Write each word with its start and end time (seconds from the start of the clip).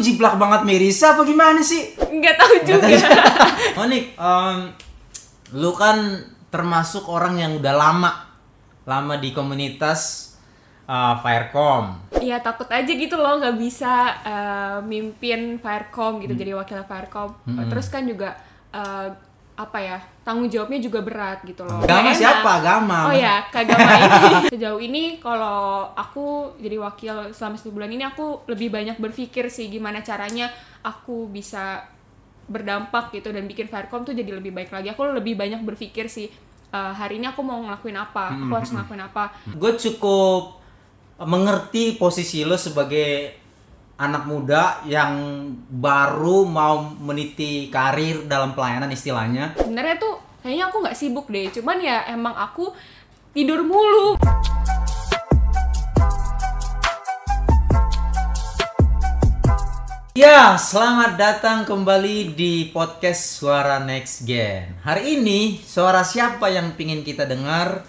jiplak 0.00 0.40
banget 0.40 0.64
Merisa 0.64 1.14
apa 1.14 1.22
gimana 1.26 1.60
sih? 1.60 1.94
Nggak 1.98 2.34
tahu 2.38 2.54
juga. 2.64 2.86
Monik, 3.76 4.04
em, 4.26 4.58
lu 5.54 5.70
kan 5.76 6.24
termasuk 6.48 7.06
orang 7.06 7.36
yang 7.36 7.52
udah 7.60 7.74
lama 7.76 8.12
lama 8.88 9.20
di 9.20 9.36
komunitas 9.36 10.32
uh, 10.88 11.20
Firecom. 11.20 12.08
Iya 12.18 12.40
takut 12.40 12.66
aja 12.72 12.88
gitu 12.88 13.20
loh 13.20 13.38
nggak 13.38 13.60
bisa 13.60 14.16
eh, 14.26 14.78
mimpin 14.82 15.60
Firecom 15.60 16.18
gitu 16.24 16.34
jadi 16.34 16.56
wakil 16.56 16.82
Firecom. 16.82 17.30
Terus 17.46 17.86
kan 17.92 18.08
juga 18.08 18.34
eh, 18.74 19.12
apa 19.58 19.78
ya 19.82 19.98
tanggung 20.22 20.46
jawabnya 20.46 20.78
juga 20.78 21.02
berat 21.02 21.42
gitu 21.42 21.66
loh. 21.66 21.82
Agama 21.82 22.14
siapa? 22.14 22.62
Agama. 22.62 23.10
Oh 23.10 23.16
ya, 23.26 23.42
kagama 23.50 23.90
ini. 23.98 24.54
Sejauh 24.54 24.78
ini 24.78 25.18
kalau 25.18 25.90
aku 25.98 26.54
jadi 26.62 26.78
wakil 26.78 27.34
selama 27.34 27.58
satu 27.58 27.74
bulan 27.74 27.90
ini 27.90 28.06
aku 28.06 28.46
lebih 28.46 28.70
banyak 28.70 29.02
berpikir 29.02 29.50
sih 29.50 29.66
gimana 29.66 30.06
caranya 30.06 30.54
aku 30.86 31.26
bisa 31.26 31.90
berdampak 32.46 33.10
gitu 33.12 33.34
dan 33.34 33.50
bikin 33.50 33.66
Firecom 33.66 34.06
tuh 34.06 34.14
jadi 34.14 34.30
lebih 34.30 34.54
baik 34.54 34.70
lagi. 34.70 34.94
Aku 34.94 35.02
lebih 35.10 35.34
banyak 35.34 35.66
berpikir 35.66 36.06
sih 36.06 36.30
eh, 36.70 36.92
hari 36.94 37.18
ini 37.18 37.26
aku 37.26 37.42
mau 37.42 37.58
ngelakuin 37.58 37.98
apa, 37.98 38.38
aku 38.38 38.52
harus 38.54 38.70
ngelakuin 38.70 39.02
apa. 39.10 39.24
Gue 39.58 39.74
cukup 39.74 40.62
mengerti 41.18 41.98
posisi 41.98 42.46
lo 42.46 42.54
sebagai 42.54 43.37
anak 43.98 44.30
muda 44.30 44.78
yang 44.86 45.10
baru 45.66 46.46
mau 46.46 46.86
meniti 47.02 47.66
karir 47.66 48.30
dalam 48.30 48.54
pelayanan 48.54 48.94
istilahnya. 48.94 49.58
Sebenarnya 49.58 49.98
tuh 49.98 50.22
kayaknya 50.38 50.70
aku 50.70 50.76
nggak 50.86 50.94
sibuk 50.94 51.26
deh, 51.26 51.50
cuman 51.50 51.82
ya 51.82 52.06
emang 52.06 52.30
aku 52.38 52.70
tidur 53.34 53.66
mulu. 53.66 54.14
Ya, 60.14 60.54
selamat 60.54 61.18
datang 61.18 61.66
kembali 61.66 62.38
di 62.38 62.70
podcast 62.70 63.42
Suara 63.42 63.82
Next 63.82 64.22
Gen. 64.22 64.78
Hari 64.86 65.18
ini, 65.18 65.58
suara 65.58 66.06
siapa 66.06 66.46
yang 66.46 66.78
pingin 66.78 67.02
kita 67.02 67.26
dengar? 67.26 67.82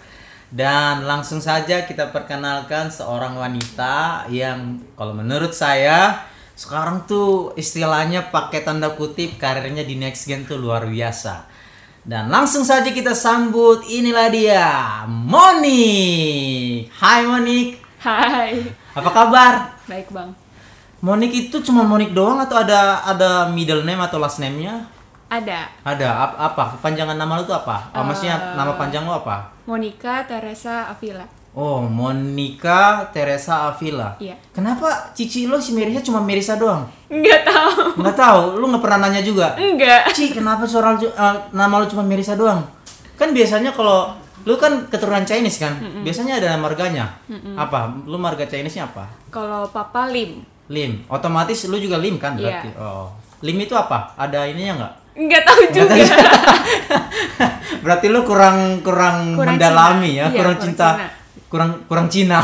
Dan 0.50 1.06
langsung 1.06 1.38
saja 1.38 1.86
kita 1.86 2.10
perkenalkan 2.10 2.90
seorang 2.90 3.38
wanita 3.38 4.26
yang 4.34 4.82
kalau 4.98 5.14
menurut 5.14 5.54
saya 5.54 6.26
sekarang 6.58 7.06
tuh 7.06 7.54
istilahnya 7.54 8.34
pakai 8.34 8.66
tanda 8.66 8.90
kutip 8.98 9.38
karirnya 9.38 9.86
di 9.86 9.94
Next 9.94 10.26
Gen 10.26 10.42
tuh 10.44 10.58
luar 10.58 10.90
biasa. 10.90 11.46
Dan 12.02 12.26
langsung 12.34 12.66
saja 12.66 12.90
kita 12.90 13.14
sambut 13.14 13.86
inilah 13.86 14.26
dia, 14.32 14.66
Monik. 15.06 16.90
Hai 16.98 17.22
Monik, 17.28 17.78
Hai, 18.02 18.64
apa 18.90 19.10
kabar? 19.12 19.54
baik 19.86 20.10
bang. 20.10 20.34
Monik 20.98 21.30
itu 21.30 21.62
cuma 21.62 21.86
Monik 21.86 22.10
doang 22.10 22.42
atau 22.42 22.58
ada 22.58 23.06
ada 23.06 23.30
middle 23.52 23.86
name 23.86 24.00
atau 24.02 24.18
last 24.18 24.42
name-nya? 24.42 24.82
Ada 25.30 25.70
Ada 25.86 26.08
ap- 26.10 26.38
apa? 26.40 26.64
Kepanjangan 26.74 27.14
nama 27.14 27.38
lu 27.38 27.46
tuh 27.46 27.54
apa? 27.54 27.86
Oh, 27.94 28.02
maksudnya 28.02 28.58
nama 28.58 28.74
panjang 28.74 29.06
lu 29.06 29.14
apa? 29.14 29.54
Monica 29.70 30.26
Teresa 30.26 30.90
Avila. 30.90 31.22
Oh, 31.54 31.78
Monica 31.86 33.06
Teresa 33.14 33.70
Avila. 33.70 34.18
Iya. 34.18 34.34
Kenapa 34.50 35.14
cici 35.14 35.46
lo 35.46 35.62
si 35.62 35.78
Merisa 35.78 36.02
cuma 36.02 36.18
Merisa 36.18 36.58
doang? 36.58 36.82
Nggak 37.06 37.46
tahu. 37.46 38.02
Nggak 38.02 38.16
tahu, 38.18 38.40
lu 38.58 38.66
nggak 38.66 38.82
pernah 38.82 39.06
nanya 39.06 39.22
juga. 39.22 39.54
Enggak. 39.54 40.10
Ci, 40.10 40.34
kenapa 40.34 40.66
suara 40.66 40.98
lu, 40.98 41.06
eh, 41.06 41.34
nama 41.54 41.78
lu 41.78 41.86
cuma 41.86 42.02
Merisa 42.02 42.34
doang? 42.34 42.66
Kan 43.14 43.30
biasanya 43.30 43.70
kalau 43.70 44.10
lu 44.42 44.58
kan 44.58 44.90
keturunan 44.90 45.22
Chinese 45.22 45.62
kan, 45.62 45.78
biasanya 46.02 46.42
ada 46.42 46.58
marganya. 46.58 47.06
Apa? 47.54 47.94
Lu 48.10 48.18
marga 48.18 48.42
Chinese-nya 48.50 48.90
apa? 48.90 49.06
Kalau 49.30 49.70
Papa 49.70 50.10
Lim. 50.10 50.42
Lim. 50.66 51.06
Otomatis 51.06 51.70
lu 51.70 51.78
juga 51.78 51.94
Lim 51.98 52.18
kan 52.18 52.34
Iya. 52.34 52.42
berarti. 52.58 52.68
Oh. 52.74 53.06
Lim 53.46 53.58
itu 53.60 53.74
apa? 53.78 54.18
Ada 54.18 54.50
ininya 54.50 54.82
nggak? 54.82 54.92
Nggak 55.20 55.42
tahu 55.46 55.62
juga. 55.74 55.94
Berarti 57.90 58.06
lu 58.06 58.22
kurang 58.22 58.86
kurang, 58.86 59.34
Kurang 59.34 59.58
mendalami 59.58 60.14
Cina. 60.14 60.14
ya, 60.14 60.24
Iya, 60.24 60.26
kurang 60.30 60.54
kurang 60.54 60.58
cinta, 60.62 60.88
Cina. 60.94 61.06
kurang 61.50 61.70
kurang 61.90 62.06
Cina. 62.06 62.38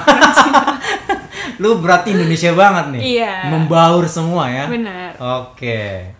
lu 1.62 1.79
berarti 1.79 2.11
Indonesia 2.11 2.51
banget 2.51 2.99
nih. 2.99 3.03
Iya. 3.15 3.34
Membaur 3.55 4.11
semua 4.11 4.51
ya. 4.51 4.67
Benar. 4.67 5.15
Oke. 5.47 6.11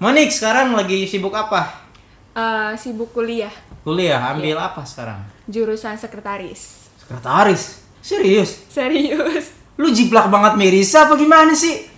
Monik 0.00 0.32
sekarang 0.32 0.72
lagi 0.72 1.04
sibuk 1.04 1.36
apa? 1.36 1.84
Eh, 2.32 2.72
sibuk 2.74 3.12
kuliah. 3.12 3.52
Kuliah, 3.84 4.32
ambil 4.32 4.56
Iya. 4.56 4.64
apa 4.64 4.88
sekarang? 4.88 5.20
Jurusan 5.44 6.00
sekretaris. 6.00 6.88
Sekretaris. 6.96 7.84
Serius? 8.00 8.72
Serius. 8.72 9.52
Lu 9.76 9.92
jiplak 9.92 10.32
banget 10.32 10.56
Merisa 10.56 11.04
apa 11.04 11.12
gimana 11.14 11.52
sih? 11.52 11.91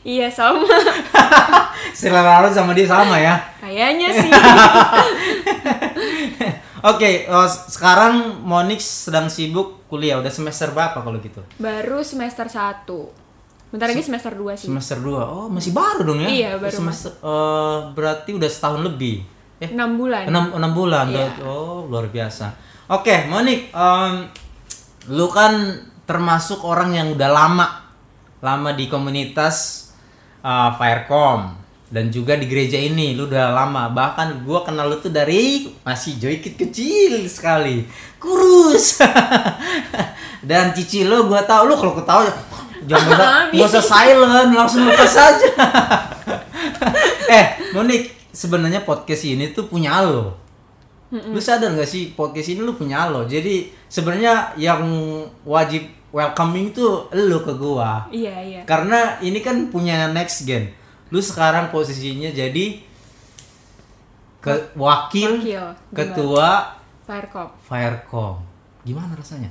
Iya 0.00 0.32
sama. 0.32 0.64
Selera 1.98 2.40
lu 2.40 2.48
sama 2.48 2.72
dia 2.72 2.88
sama 2.88 3.20
ya. 3.20 3.36
Kayaknya 3.60 4.08
sih. 4.20 4.30
Oke, 6.80 7.28
oh, 7.28 7.44
sekarang 7.44 8.40
Monik 8.40 8.80
sedang 8.80 9.28
sibuk 9.28 9.84
kuliah. 9.84 10.16
Udah 10.16 10.32
semester 10.32 10.72
berapa 10.72 10.96
kalau 11.04 11.20
gitu? 11.20 11.44
Baru 11.60 12.00
semester 12.00 12.48
1. 12.48 12.88
Bentar 13.70 13.86
lagi 13.92 14.00
semester 14.02 14.32
2 14.32 14.56
sih. 14.56 14.66
Semester 14.72 14.98
2. 14.98 15.12
Oh, 15.20 15.46
masih 15.52 15.76
baru 15.76 16.02
dong 16.02 16.24
ya? 16.24 16.28
Iya, 16.28 16.50
baru 16.56 16.72
Semester 16.74 17.12
eh, 17.20 17.78
berarti 17.92 18.30
udah 18.32 18.48
setahun 18.48 18.80
lebih. 18.82 19.20
Eh, 19.60 19.68
6 19.68 19.76
bulan. 20.00 20.24
enam, 20.24 20.56
enam 20.56 20.72
bulan. 20.72 21.06
Iya. 21.12 21.44
Oh, 21.44 21.84
luar 21.84 22.08
biasa. 22.08 22.48
Oke, 22.90 23.28
Monik, 23.28 23.70
em, 23.70 24.26
lu 25.12 25.28
kan 25.28 25.52
termasuk 26.08 26.64
orang 26.64 26.90
yang 26.90 27.12
udah 27.14 27.28
lama 27.30 27.66
lama 28.40 28.72
di 28.72 28.88
komunitas 28.88 29.88
eh, 30.44 30.70
Firecom 30.76 31.60
dan 31.90 32.08
juga 32.08 32.38
di 32.38 32.46
gereja 32.46 32.78
ini. 32.78 33.18
Lu 33.18 33.26
udah 33.26 33.52
lama. 33.52 33.90
Bahkan 33.90 34.46
gua 34.46 34.62
kenal 34.62 34.88
lu 34.88 34.96
tuh 35.02 35.12
dari 35.12 35.70
masih 35.82 36.16
joykit 36.16 36.54
kecil 36.56 37.26
sekali. 37.26 37.84
Kurus. 38.16 39.00
Dan 40.48 40.72
cici 40.72 41.04
lo 41.04 41.28
gua 41.28 41.44
tahu 41.44 41.68
lu 41.68 41.74
kalau 41.76 41.92
ketawa 42.00 42.24
jangan 42.80 43.12
usah 43.12 43.28
nggak 43.52 43.68
usah 43.68 43.84
silent 43.84 44.50
langsung 44.56 44.88
lepas 44.88 45.10
saja 45.12 45.48
eh 47.36 47.46
Monik 47.76 48.32
sebenarnya 48.32 48.82
podcast 48.82 49.26
ini 49.26 49.52
tuh 49.52 49.68
punya 49.68 50.00
lo. 50.02 50.38
Lu 51.10 51.42
sadar 51.42 51.74
gak 51.74 51.90
sih 51.90 52.14
podcast 52.14 52.54
ini 52.54 52.62
lu 52.62 52.78
punya 52.78 53.10
lo? 53.10 53.26
Jadi 53.26 53.66
sebenarnya 53.90 54.54
yang 54.54 54.86
wajib 55.42 55.82
welcoming 56.10 56.70
tuh 56.70 57.06
lu 57.12 57.38
ke 57.40 57.52
gua 57.52 58.06
Iya, 58.10 58.36
iya. 58.40 58.62
karena 58.64 59.18
ini 59.20 59.38
kan 59.38 59.68
punya 59.68 60.08
next 60.08 60.42
gen 60.42 60.70
lu 61.08 61.18
sekarang 61.18 61.70
posisinya 61.70 62.30
jadi 62.30 62.82
ke 64.40 64.72
wakil, 64.72 65.36
Wakil. 65.36 65.64
ketua 65.92 66.72
Firecom. 67.04 67.48
Firecom 67.60 68.34
gimana 68.80 69.12
rasanya 69.12 69.50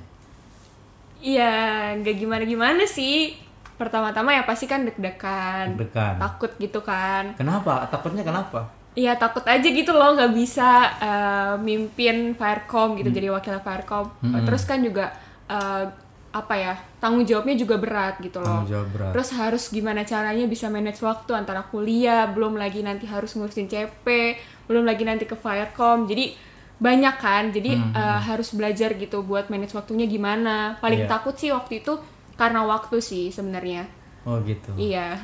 Iya, 1.19 1.91
nggak 1.99 2.15
gimana-gimana 2.15 2.87
sih. 2.87 3.35
Pertama-tama 3.75 4.31
ya 4.31 4.47
pasti 4.47 4.65
kan 4.65 4.87
deg-degan. 4.87 5.75
Deg-degan. 5.75 6.15
Takut 6.15 6.51
gitu 6.55 6.79
kan. 6.79 7.35
kenapa 7.35 7.83
takutnya 7.87 8.23
kenapa 8.23 8.71
Iya 8.95 9.15
takut 9.15 9.43
aja 9.45 9.63
gitu 9.63 9.91
loh 9.91 10.15
nggak 10.15 10.31
bisa 10.31 10.69
eh, 10.97 11.53
mimpin 11.59 12.33
Firecom 12.33 12.95
gitu 12.97 13.11
jadi 13.11 13.29
wakil 13.29 13.59
Firecom. 13.59 14.09
Terus 14.41 14.63
kan 14.63 14.79
juga 14.79 15.11
eh, 15.45 15.83
apa 16.29 16.53
ya 16.53 16.73
tanggung 17.01 17.25
jawabnya 17.25 17.57
juga 17.57 17.81
berat 17.81 18.21
gitu 18.21 18.37
loh. 18.37 18.61
Tanggung 18.61 18.69
jawab 18.69 18.87
berat. 18.93 19.11
Terus 19.17 19.29
harus 19.33 19.63
gimana 19.67 20.05
caranya 20.05 20.45
bisa 20.45 20.69
manage 20.69 21.01
waktu 21.01 21.31
antara 21.33 21.65
kuliah, 21.65 22.29
belum 22.29 22.53
lagi 22.53 22.85
nanti 22.85 23.09
harus 23.09 23.33
ngurusin 23.33 23.65
CP, 23.65 24.05
belum 24.69 24.85
lagi 24.85 25.01
nanti 25.03 25.25
ke 25.25 25.33
Firecom. 25.33 26.05
Jadi 26.05 26.37
banyak 26.77 27.15
kan. 27.17 27.49
Jadi 27.49 27.73
eh, 27.75 28.19
harus 28.23 28.53
belajar 28.53 28.93
gitu 28.93 29.25
buat 29.25 29.49
manage 29.49 29.73
waktunya 29.73 30.05
gimana. 30.05 30.77
Paling 30.77 31.05
Iya. 31.05 31.09
takut 31.09 31.33
sih 31.33 31.49
waktu 31.49 31.81
itu 31.81 31.97
karena 32.37 32.61
waktu 32.63 33.01
sih 33.01 33.27
sebenarnya. 33.29 33.89
oh 34.23 34.37
gitu 34.45 34.69
Iya. 34.77 35.17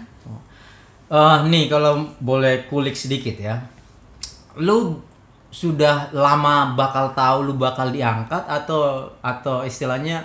Eh, 1.06 1.38
nih 1.46 1.70
kalau 1.70 2.10
boleh 2.18 2.66
kulik 2.66 2.98
sedikit 2.98 3.38
ya. 3.38 3.62
Lu 4.58 4.98
sudah 5.54 6.10
lama 6.12 6.74
bakal 6.74 7.14
tahu 7.14 7.48
lu 7.48 7.54
bakal 7.56 7.88
diangkat 7.88 8.44
atau 8.44 9.08
atau 9.22 9.64
istilahnya 9.64 10.20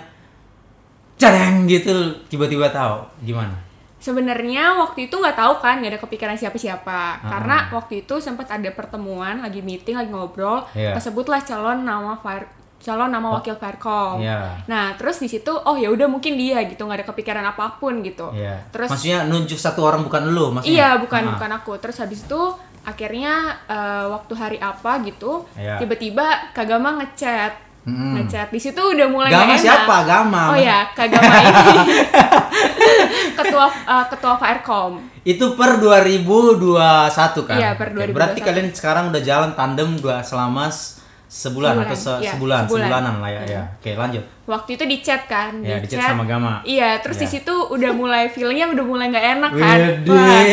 cereng 1.21 1.55
gitu 1.65 1.93
tiba-tiba 2.27 2.67
tahu 2.67 3.05
gimana? 3.21 3.53
Sebenarnya 4.01 4.81
waktu 4.81 5.05
itu 5.05 5.13
nggak 5.13 5.37
tahu 5.37 5.53
kan, 5.61 5.77
nggak 5.77 5.93
ada 5.93 6.01
kepikiran 6.01 6.33
siapa-siapa. 6.33 7.21
Karena 7.21 7.69
waktu 7.69 8.01
itu 8.01 8.17
sempat 8.17 8.49
ada 8.49 8.65
pertemuan, 8.71 9.37
lagi 9.39 9.61
meeting, 9.61 9.93
lagi 9.93 10.09
ngobrol, 10.09 10.65
Iya. 10.73 10.97
tersebutlah 10.97 11.37
calon 11.39 11.85
nama 11.85 12.17
Fire, 12.17 12.49
calon 12.81 13.13
nama 13.13 13.29
wakil 13.31 13.53
Firecom. 13.53 14.17
Iya. 14.17 14.65
Nah, 14.65 14.97
terus 14.97 15.21
di 15.21 15.29
situ, 15.29 15.53
oh 15.53 15.77
ya 15.77 15.85
udah 15.87 16.09
mungkin 16.09 16.33
dia 16.33 16.65
gitu, 16.65 16.81
nggak 16.81 16.97
ada 16.97 17.07
kepikiran 17.07 17.45
apa 17.45 17.77
pun 17.77 18.01
gitu. 18.01 18.33
Iya. 18.33 18.57
Terus 18.73 18.89
maksudnya 18.89 19.21
nunjuk 19.23 19.61
satu 19.61 19.85
orang 19.85 20.01
bukan 20.01 20.33
lu 20.33 20.49
maksudnya? 20.49 20.73
iya, 20.73 20.89
bukan 20.97 21.21
Ah. 21.21 21.31
bukan 21.37 21.51
aku. 21.55 21.77
Terus 21.77 22.01
habis 22.01 22.25
itu 22.25 22.41
akhirnya 22.81 23.33
eh, 23.69 24.05
waktu 24.09 24.33
hari 24.33 24.57
apa 24.57 24.97
gitu, 25.05 25.45
Iya. 25.53 25.77
tiba-tiba 25.77 26.49
Kagama 26.57 26.97
ngechat 26.97 27.53
Mm-mm. 27.81 28.13
ngechat 28.13 28.53
di 28.53 28.61
situ 28.61 28.77
udah 28.77 29.09
mulai 29.09 29.33
Gama 29.33 29.57
siapa? 29.57 30.05
Gama. 30.05 30.53
oh 30.53 30.59
ya 30.59 30.85
Kak 30.93 31.09
Gama 31.09 31.33
ini 31.41 31.77
ketua 33.41 33.65
uh, 33.89 34.05
ketua 34.05 34.33
Firecom 34.37 35.01
Itu 35.21 35.53
per 35.53 35.77
2021 35.77 37.45
kan? 37.45 37.57
Iya, 37.61 37.77
per 37.77 37.93
Oke, 37.93 38.09
2021. 38.09 38.17
Berarti 38.17 38.39
kalian 38.41 38.67
sekarang 38.73 39.13
udah 39.13 39.21
jalan 39.21 39.53
tandem 39.53 39.93
dua 40.01 40.25
selama 40.25 40.65
sebulan, 41.31 41.71
Sebulan, 41.71 41.87
atau 41.87 41.95
se- 41.95 42.19
iya, 42.19 42.31
sebulan, 42.35 42.61
sebulan. 42.61 42.83
sebulanan 42.83 43.15
lah 43.17 43.29
ya. 43.31 43.41
ya. 43.47 43.61
Oke, 43.73 43.91
lanjut. 43.93 44.23
waktu 44.43 44.75
itu 44.75 44.83
di 44.83 44.97
chat 44.99 45.23
kan 45.25 45.63
Ya, 45.63 45.79
di 45.79 45.87
di 45.87 45.95
chat 45.95 46.11
sama 46.11 46.27
Gama. 46.27 46.59
iya 46.65 46.99
terus 46.99 47.15
di 47.15 47.23
Ya. 47.23 47.31
situ 47.33 47.55
udah 47.71 47.91
mulai 47.93 48.27
feelingnya 48.27 48.67
udah 48.67 48.83
mulai 48.83 49.07
nggak 49.07 49.27
enak 49.31 49.51
kan 49.55 49.79
Wede. 49.79 50.11
Wah, 50.11 50.43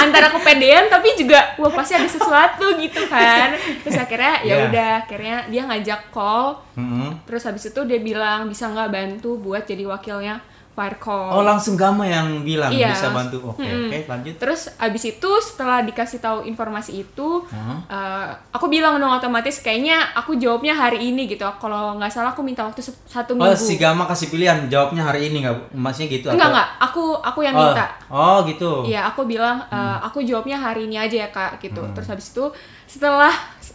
antara 0.00 0.26
kepedean 0.30 0.84
tapi 0.88 1.14
juga 1.14 1.38
wah 1.54 1.70
pasti 1.70 1.94
ada 1.94 2.08
sesuatu 2.08 2.74
gitu 2.74 3.06
kan 3.06 3.54
terus 3.78 3.94
akhirnya 3.96 4.34
ya 4.42 4.50
Iya. 4.50 4.56
udah 4.66 4.90
akhirnya 5.00 5.36
dia 5.46 5.62
ngajak 5.62 6.10
call 6.10 6.58
Mm-mm. 6.74 7.22
terus 7.22 7.44
habis 7.44 7.62
itu 7.64 7.80
dia 7.84 8.00
bilang 8.00 8.44
bisa 8.44 8.66
nggak 8.66 8.90
bantu 8.90 9.38
buat 9.38 9.62
jadi 9.62 9.86
wakilnya 9.86 10.42
Firecom 10.80 11.28
Oh, 11.30 11.42
langsung 11.42 11.76
Gama 11.76 12.02
yang 12.02 12.40
bilang 12.40 12.72
Iya. 12.72 12.88
bisa 12.88 13.08
bantu. 13.10 13.36
Oke, 13.46 13.60
Mm-mm. 13.60 13.86
oke, 13.86 13.98
lanjut. 14.06 14.34
Terus 14.38 14.60
abis 14.74 15.02
itu 15.10 15.30
setelah 15.38 15.82
dikasih 15.82 16.16
tahu 16.18 16.38
informasi 16.42 17.04
itu, 17.04 17.44
Hah? 17.46 17.76
eh, 17.84 18.26
aku 18.50 18.66
bilang 18.66 18.96
dong 18.96 19.12
otomatis 19.12 19.58
kayaknya 19.58 20.00
aku 20.14 20.34
jawabnya 20.34 20.72
hari 20.72 21.04
ini 21.06 21.28
gitu. 21.28 21.44
Kalau 21.54 21.94
nggak 21.94 22.08
salah 22.08 22.30
aku 22.30 22.40
minta 22.40 22.64
waktu 22.64 22.80
satu 23.04 23.34
Oh, 23.34 23.44
minggu. 23.44 23.60
si 23.60 23.76
Gama 23.76 24.04
kasih 24.04 24.28
pilihan 24.28 24.64
jawabnya 24.66 25.04
hari 25.04 25.28
ini 25.28 25.42
nggak? 25.42 25.74
Maksudnya 25.74 26.08
gitu 26.10 26.26
enggak 26.28 26.40
atau- 26.40 26.52
enggak, 26.54 26.68
aku 26.80 27.04
aku 27.20 27.40
yang 27.42 27.52
Oh, 27.52 27.62
minta. 27.62 27.84
Oh, 28.08 28.36
gitu. 28.42 28.72
Iya, 28.82 29.00
aku 29.06 29.20
bilang 29.24 29.60
eh, 29.68 29.96
aku 30.00 30.22
jawabnya 30.22 30.56
hari 30.56 30.86
ini 30.86 30.96
aja 30.96 31.16
ya 31.18 31.28
kak 31.28 31.60
gitu. 31.60 31.84
Terus 31.92 32.08
habis 32.08 32.26
itu 32.26 32.48
setelah 32.86 33.30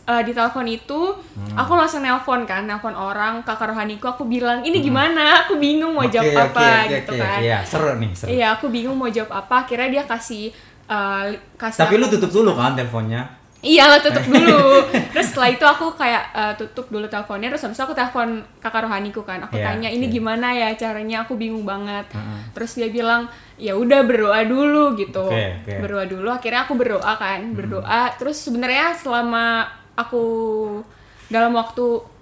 eh, 0.06 0.22
ditelepon 0.22 0.66
itu, 0.66 1.02
aku 1.52 1.72
langsung 1.74 2.00
nelpon 2.00 2.44
kan, 2.44 2.63
nelpon 2.63 2.94
orang 2.94 3.42
kakak 3.42 3.69
rohaniku. 3.69 4.06
Aku 4.07 4.24
bilang 4.24 4.62
ini 4.62 4.78
gimana? 4.80 5.42
Aku 5.42 5.57
bingung 5.57 5.92
mau 5.92 6.06
jawab 6.06 6.30
oke, 6.30 6.42
apa 6.48 6.68
oke, 6.84 6.94
gitu 6.94 7.12
oke. 7.12 7.19
kan. 7.19 7.40
Iya, 7.40 7.57
seru 7.62 7.92
nih, 7.96 8.12
seru. 8.12 8.30
Iya, 8.30 8.48
aku 8.54 8.66
bingung 8.68 8.94
mau 8.94 9.07
jawab 9.07 9.31
apa. 9.36 9.66
Akhirnya 9.66 9.90
dia 9.92 10.04
kasih 10.04 10.54
eh, 10.86 11.22
li- 11.28 11.42
kasih 11.56 11.81
Tapi 11.81 11.94
lu 11.96 12.06
aku- 12.06 12.13
tutup 12.16 12.31
dulu 12.31 12.52
kan 12.54 12.74
teleponnya. 12.74 13.25
Iya 13.60 13.90
lah 13.90 13.98
tutup 13.98 14.22
dulu. 14.22 14.78
terus 15.10 15.34
setelah 15.34 15.50
itu 15.50 15.66
aku 15.66 15.90
kayak 15.92 16.24
eh, 16.31 16.54
tutup 16.54 16.86
dulu 16.86 17.10
teleponnya 17.10 17.50
terus 17.50 17.66
habis 17.66 17.74
itu 17.74 17.81
aku 17.81 17.98
telepon 17.98 18.30
kakak 18.62 18.86
rohaniku 18.86 19.25
kan. 19.25 19.42
Aku 19.42 19.57
Iya, 19.57 19.74
tanya 19.74 19.90
ini 19.90 20.06
oke. 20.06 20.13
gimana 20.13 20.54
ya 20.54 20.69
caranya? 20.78 21.25
Aku 21.25 21.34
bingung 21.34 21.66
banget. 21.66 22.06
Heeh. 22.13 22.40
Terus 22.54 22.78
dia 22.78 22.94
bilang 22.94 23.25
ya 23.57 23.74
udah 23.74 24.06
berdoa 24.06 24.46
dulu 24.46 24.94
gitu. 24.94 25.25
Oke, 25.25 25.66
oke. 25.66 25.74
Berdoa 25.81 26.06
dulu. 26.06 26.30
Akhirnya 26.30 26.62
aku 26.62 26.78
berdoa 26.78 27.13
kan, 27.18 27.42
berdoa. 27.52 28.13
Terus 28.16 28.38
sebenarnya 28.38 28.94
selama 28.94 29.66
aku 29.95 30.24
dalam 31.27 31.51
waktu 31.51 32.13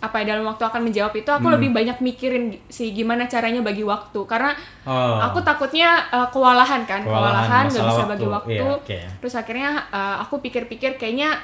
apa 0.00 0.16
ya 0.18 0.32
dalam 0.32 0.48
waktu 0.48 0.64
akan 0.64 0.80
menjawab 0.82 1.12
itu 1.12 1.28
aku 1.28 1.44
lebih 1.50 1.70
banyak 1.70 2.00
mikirin 2.00 2.44
sih 2.66 2.88
gimana 2.90 3.26
caranya 3.26 3.60
bagi 3.60 3.84
waktu 3.84 4.16
karena 4.24 4.56
Oh. 4.80 5.20
aku 5.20 5.38
takutnya 5.40 5.92
eh, 6.08 6.28
kewalahan 6.30 6.82
kan 6.84 7.00
Kewalahan, 7.00 7.04
kewalahan 7.04 7.64
nggak 7.68 7.84
bisa 7.86 8.04
bagi 8.06 8.26
waktu. 8.26 8.32
waktu 8.32 8.54
Iya, 8.56 8.76
oke. 8.76 8.98
terus 9.20 9.34
akhirnya 9.34 9.70
uh, 9.88 10.16
aku 10.18 10.40
pikir-pikir 10.40 10.96
kayaknya 10.96 11.36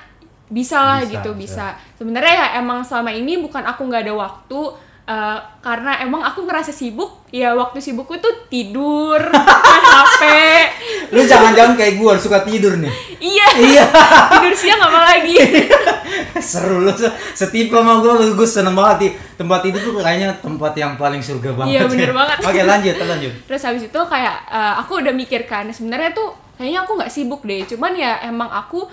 bisa 0.49 0.79
lah 0.79 0.99
Bisa, 1.03 1.13
gitu 1.13 1.31
bisa. 1.35 1.77
bisa 1.77 1.97
sebenarnya 1.97 2.33
ya 2.35 2.47
emang 2.57 2.81
selama 2.81 3.11
ini 3.11 3.37
bukan 3.37 3.61
aku 3.61 3.83
nggak 3.85 4.09
ada 4.09 4.15
waktu 4.15 4.61
uh, 5.07 5.39
karena 5.59 5.99
emang 6.01 6.21
aku 6.21 6.43
ngerasa 6.43 6.69
sibuk 6.69 7.25
ya 7.29 7.53
waktu 7.53 7.79
sibukku 7.79 8.17
tuh 8.17 8.47
tidur 8.47 9.19
main 9.65 9.85
HP 9.85 10.23
Lu 11.07 11.23
jangan-jangan 11.23 11.75
kayak 11.75 11.95
gua 11.97 12.15
suka 12.15 12.43
tidur 12.43 12.77
nih. 12.77 12.91
iya 13.19 13.47
Iya. 13.57 13.85
tidur 14.33 14.55
siang 14.55 14.81
apa 14.81 15.01
lagi 15.05 15.39
Seru 16.37 16.81
lu 16.81 16.93
se- 16.93 17.11
setipe 17.33 17.73
sama 17.73 17.99
gua 17.99 18.17
lu 18.17 18.35
gua 18.35 18.45
seneng 18.45 18.75
banget 18.75 18.97
di 18.99 19.09
tempat 19.35 19.61
itu 19.65 19.79
tuh 19.81 19.99
kayaknya 19.99 20.35
tempat 20.37 20.73
yang 20.75 20.95
paling 20.95 21.21
surga 21.21 21.51
banget. 21.55 21.73
Iya, 21.73 21.81
bener 21.87 22.11
banget. 22.11 22.37
Oke, 22.41 22.61
lanjut, 22.63 22.95
lanjut. 22.97 23.33
terus 23.45 23.63
habis 23.63 23.83
itu 23.85 24.01
kayak 24.03 24.37
uh, 24.47 24.75
aku 24.79 24.99
udah 24.99 25.13
mikir 25.13 25.45
kan 25.45 25.69
sebenarnya 25.69 26.11
tuh 26.11 26.29
kayaknya 26.55 26.81
aku 26.83 26.93
nggak 26.95 27.13
sibuk 27.13 27.43
deh 27.43 27.63
cuman 27.67 27.93
ya 27.93 28.17
emang 28.23 28.49
aku 28.49 28.89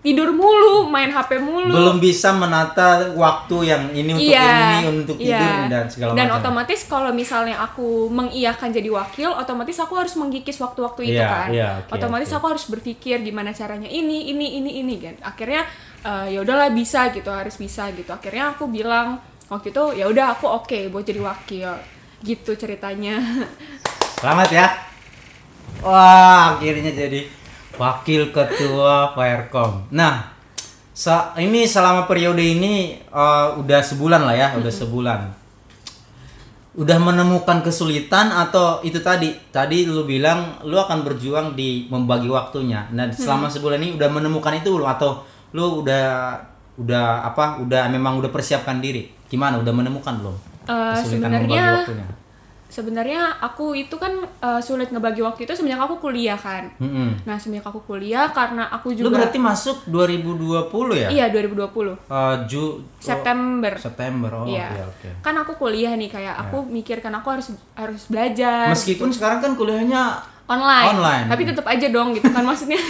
tidur 0.00 0.32
mulu 0.32 0.88
main 0.88 1.12
HP 1.12 1.36
mulu 1.44 1.76
Belum 1.76 2.00
bisa 2.00 2.32
menata 2.32 3.12
waktu 3.12 3.56
yang 3.68 3.82
ini 3.92 4.16
untuk 4.16 4.32
iya, 4.32 4.80
ini 4.80 4.88
untuk 4.88 5.16
tidur 5.20 5.36
iya. 5.36 5.68
dan 5.68 5.84
segala 5.92 6.16
Dan 6.16 6.32
macam. 6.32 6.40
otomatis 6.40 6.80
kalau 6.88 7.12
misalnya 7.12 7.60
aku 7.60 8.08
mengiyakan 8.08 8.72
jadi 8.72 8.88
wakil, 8.88 9.28
otomatis 9.36 9.76
aku 9.76 10.00
harus 10.00 10.16
mengkikis 10.16 10.56
waktu-waktu 10.56 11.12
itu 11.12 11.20
Iya, 11.20 11.28
kan. 11.28 11.48
iya, 11.52 11.70
oke, 11.84 11.92
otomatis 12.00 12.32
oke. 12.32 12.36
aku 12.40 12.46
harus 12.56 12.64
berpikir 12.72 13.20
gimana 13.20 13.52
caranya 13.52 13.92
ini, 13.92 14.32
ini, 14.32 14.56
ini, 14.56 14.80
ini 14.80 14.94
kan. 15.04 15.14
Akhirnya 15.20 15.68
eh, 16.00 16.26
ya 16.32 16.38
udahlah 16.40 16.72
bisa 16.72 17.12
gitu, 17.12 17.28
harus 17.28 17.60
bisa 17.60 17.92
gitu. 17.92 18.08
Akhirnya 18.08 18.56
aku 18.56 18.72
bilang 18.72 19.20
waktu 19.52 19.68
itu 19.68 20.00
ya 20.00 20.08
udah 20.08 20.32
aku 20.32 20.48
oke 20.48 20.88
buat 20.88 21.04
jadi 21.04 21.20
wakil. 21.20 21.76
Gitu 22.24 22.56
ceritanya. 22.56 23.20
Selamat 24.20 24.48
ya. 24.48 24.66
Wah, 25.84 26.56
akhirnya 26.56 26.92
jadi 26.92 27.24
wakil 27.76 28.30
ketua 28.30 29.12
Firecom. 29.12 29.86
Nah, 29.90 30.32
sa- 30.90 31.34
ini 31.36 31.64
selama 31.64 32.04
periode 32.04 32.40
ini 32.40 32.98
eh, 32.98 33.48
udah 33.54 33.80
sebulan 33.80 34.22
lah 34.22 34.34
ya, 34.34 34.48
udah 34.56 34.72
sebulan. 34.72 35.20
Udah 36.70 36.96
menemukan 36.96 37.60
kesulitan 37.60 38.30
atau 38.30 38.78
itu 38.80 39.02
tadi, 39.02 39.34
tadi 39.50 39.84
lu 39.84 40.06
bilang 40.06 40.62
lu 40.62 40.78
akan 40.78 41.02
berjuang 41.02 41.52
di 41.52 41.90
membagi 41.90 42.30
waktunya. 42.30 42.86
Nah, 42.90 43.10
selama 43.10 43.50
sebulan 43.50 43.76
ini 43.76 43.98
udah 43.98 44.06
menemukan 44.06 44.54
itu 44.54 44.70
belum 44.70 44.86
atau 44.88 45.26
lu 45.50 45.82
udah 45.82 46.38
udah 46.78 47.26
apa? 47.26 47.58
Udah 47.58 47.90
memang 47.90 48.22
udah 48.22 48.30
persiapkan 48.30 48.78
diri? 48.78 49.10
Gimana? 49.26 49.58
Udah 49.58 49.74
menemukan 49.74 50.14
belum? 50.16 50.36
Eh, 50.62 50.94
Kesulitan 50.94 51.26
sebenarnya- 51.26 51.42
membagi 51.42 51.74
waktunya. 51.82 52.06
Sebenarnya 52.70 53.20
aku 53.36 53.74
itu 53.74 53.92
kan 53.94 54.14
eh, 54.22 54.60
sulit 54.60 54.88
ngebagi 54.88 55.20
waktu 55.20 55.42
itu 55.42 55.52
semenjak 55.52 55.82
aku 55.82 55.98
kuliah 56.00 56.38
kan. 56.38 56.70
Mm-mm. 56.78 57.20
Nah 57.22 57.36
semenjak 57.36 57.66
aku 57.66 57.82
kuliah 57.84 58.30
karena 58.30 58.64
aku 58.66 58.90
Lu 58.92 59.04
juga 59.04 59.20
berarti 59.20 59.36
masuk 59.36 59.84
2020 59.84 60.70
ya? 60.96 61.08
iya 61.10 61.26
2020 61.28 61.98
Eh, 62.06 62.36
Ju 62.46 62.64
September. 62.96 63.72
oh, 63.72 63.82
September. 63.82 64.30
Oh, 64.32 64.46
Iya. 64.46 64.68
iya 64.70 64.84
oke. 64.84 65.08
Kan 65.20 65.34
aku 65.36 65.52
kuliah 65.56 65.92
nih 65.92 66.08
kayak 66.08 66.34
aku 66.40 66.62
mikir 66.64 66.98
kan 66.98 67.12
aku 67.12 67.28
harus 67.30 67.46
harus 67.74 68.06
belajar 68.06 68.70
Meskipun 68.70 69.10
sekarang 69.10 69.40
kan 69.40 69.52
kuliahnya 69.52 70.22
online. 70.50 70.86
online. 70.98 71.26
Tapi 71.30 71.42
tetap 71.46 71.66
aja 71.66 71.86
dong 71.88 72.10
gitu 72.12 72.26
kan 72.26 72.42
maksudnya. 72.42 72.80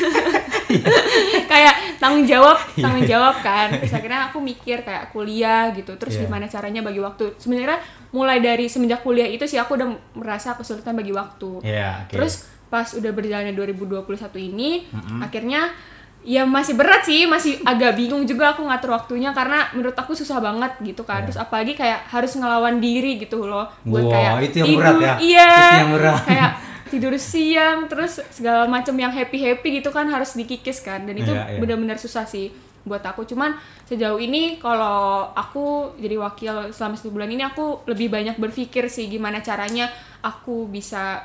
kayak 1.51 1.99
tanggung 1.99 2.25
jawab, 2.25 2.57
Iya. 2.75 2.83
tanggung 2.87 3.07
jawab 3.07 3.37
kan. 3.43 3.69
Terus 3.77 3.93
akhirnya 3.93 4.31
aku 4.31 4.39
mikir 4.41 4.83
kayak 4.83 5.11
kuliah 5.12 5.71
gitu. 5.75 5.93
Terus 5.99 6.17
Iya. 6.17 6.27
gimana 6.27 6.47
caranya 6.47 6.81
bagi 6.81 7.01
waktu. 7.03 7.37
Sebenarnya 7.37 7.79
mulai 8.11 8.39
dari 8.43 8.67
semenjak 8.67 9.03
kuliah 9.03 9.27
itu 9.27 9.45
sih 9.47 9.59
aku 9.59 9.77
udah 9.79 9.89
merasa 10.17 10.55
kesulitan 10.55 10.97
bagi 10.97 11.12
waktu. 11.12 11.62
Iya, 11.62 12.07
oke. 12.07 12.15
Terus 12.17 12.35
pas 12.71 12.87
udah 12.95 13.11
berjalannya 13.11 13.51
2021 13.53 14.39
ini 14.39 14.87
akhirnya 15.19 15.75
ya 16.23 16.47
masih 16.47 16.79
berat 16.79 17.02
sih, 17.02 17.26
masih 17.26 17.59
agak 17.67 17.99
bingung 17.99 18.23
juga 18.29 18.55
aku 18.55 18.62
ngatur 18.62 18.95
waktunya 18.95 19.35
karena 19.35 19.73
menurut 19.75 19.97
aku 19.99 20.14
susah 20.14 20.38
banget 20.38 20.71
gitu 20.85 21.02
kan. 21.02 21.26
Terus 21.26 21.40
apalagi 21.40 21.75
kayak 21.75 22.07
harus 22.07 22.38
ngelawan 22.38 22.79
diri 22.79 23.19
gitu 23.19 23.43
loh 23.43 23.67
buat 23.83 24.07
Wah, 24.07 24.12
kayak 24.14 24.33
itu 24.47 24.57
yang 24.62 24.75
berat 24.79 24.95
ya? 25.02 25.14
Iya. 25.19 25.50
Itu 25.50 25.79
yang 25.83 25.93
berat. 25.99 26.23
Kayak 26.23 26.50
tidur 26.90 27.14
siang 27.16 27.87
terus 27.87 28.18
segala 28.35 28.66
macam 28.66 28.92
yang 28.99 29.14
happy-happy 29.14 29.80
gitu 29.80 29.94
kan 29.94 30.11
harus 30.11 30.35
dikikis 30.35 30.82
kan. 30.82 31.06
Dan 31.06 31.16
itu 31.16 31.30
Iya, 31.30 31.56
iya. 31.56 31.59
benar-benar 31.62 31.97
susah 31.97 32.26
sih 32.26 32.50
buat 32.82 33.00
aku. 33.00 33.25
Cuman 33.25 33.54
sejauh 33.87 34.18
ini 34.18 34.59
kalau 34.59 35.30
aku 35.32 35.94
jadi 35.97 36.18
wakil 36.18 36.75
selama 36.75 36.99
satu 36.99 37.14
bulan 37.14 37.30
ini 37.30 37.47
aku 37.47 37.87
lebih 37.87 38.11
banyak 38.11 38.37
berpikir 38.37 38.90
sih 38.90 39.06
gimana 39.06 39.38
caranya 39.40 39.88
aku 40.20 40.66
bisa 40.66 41.25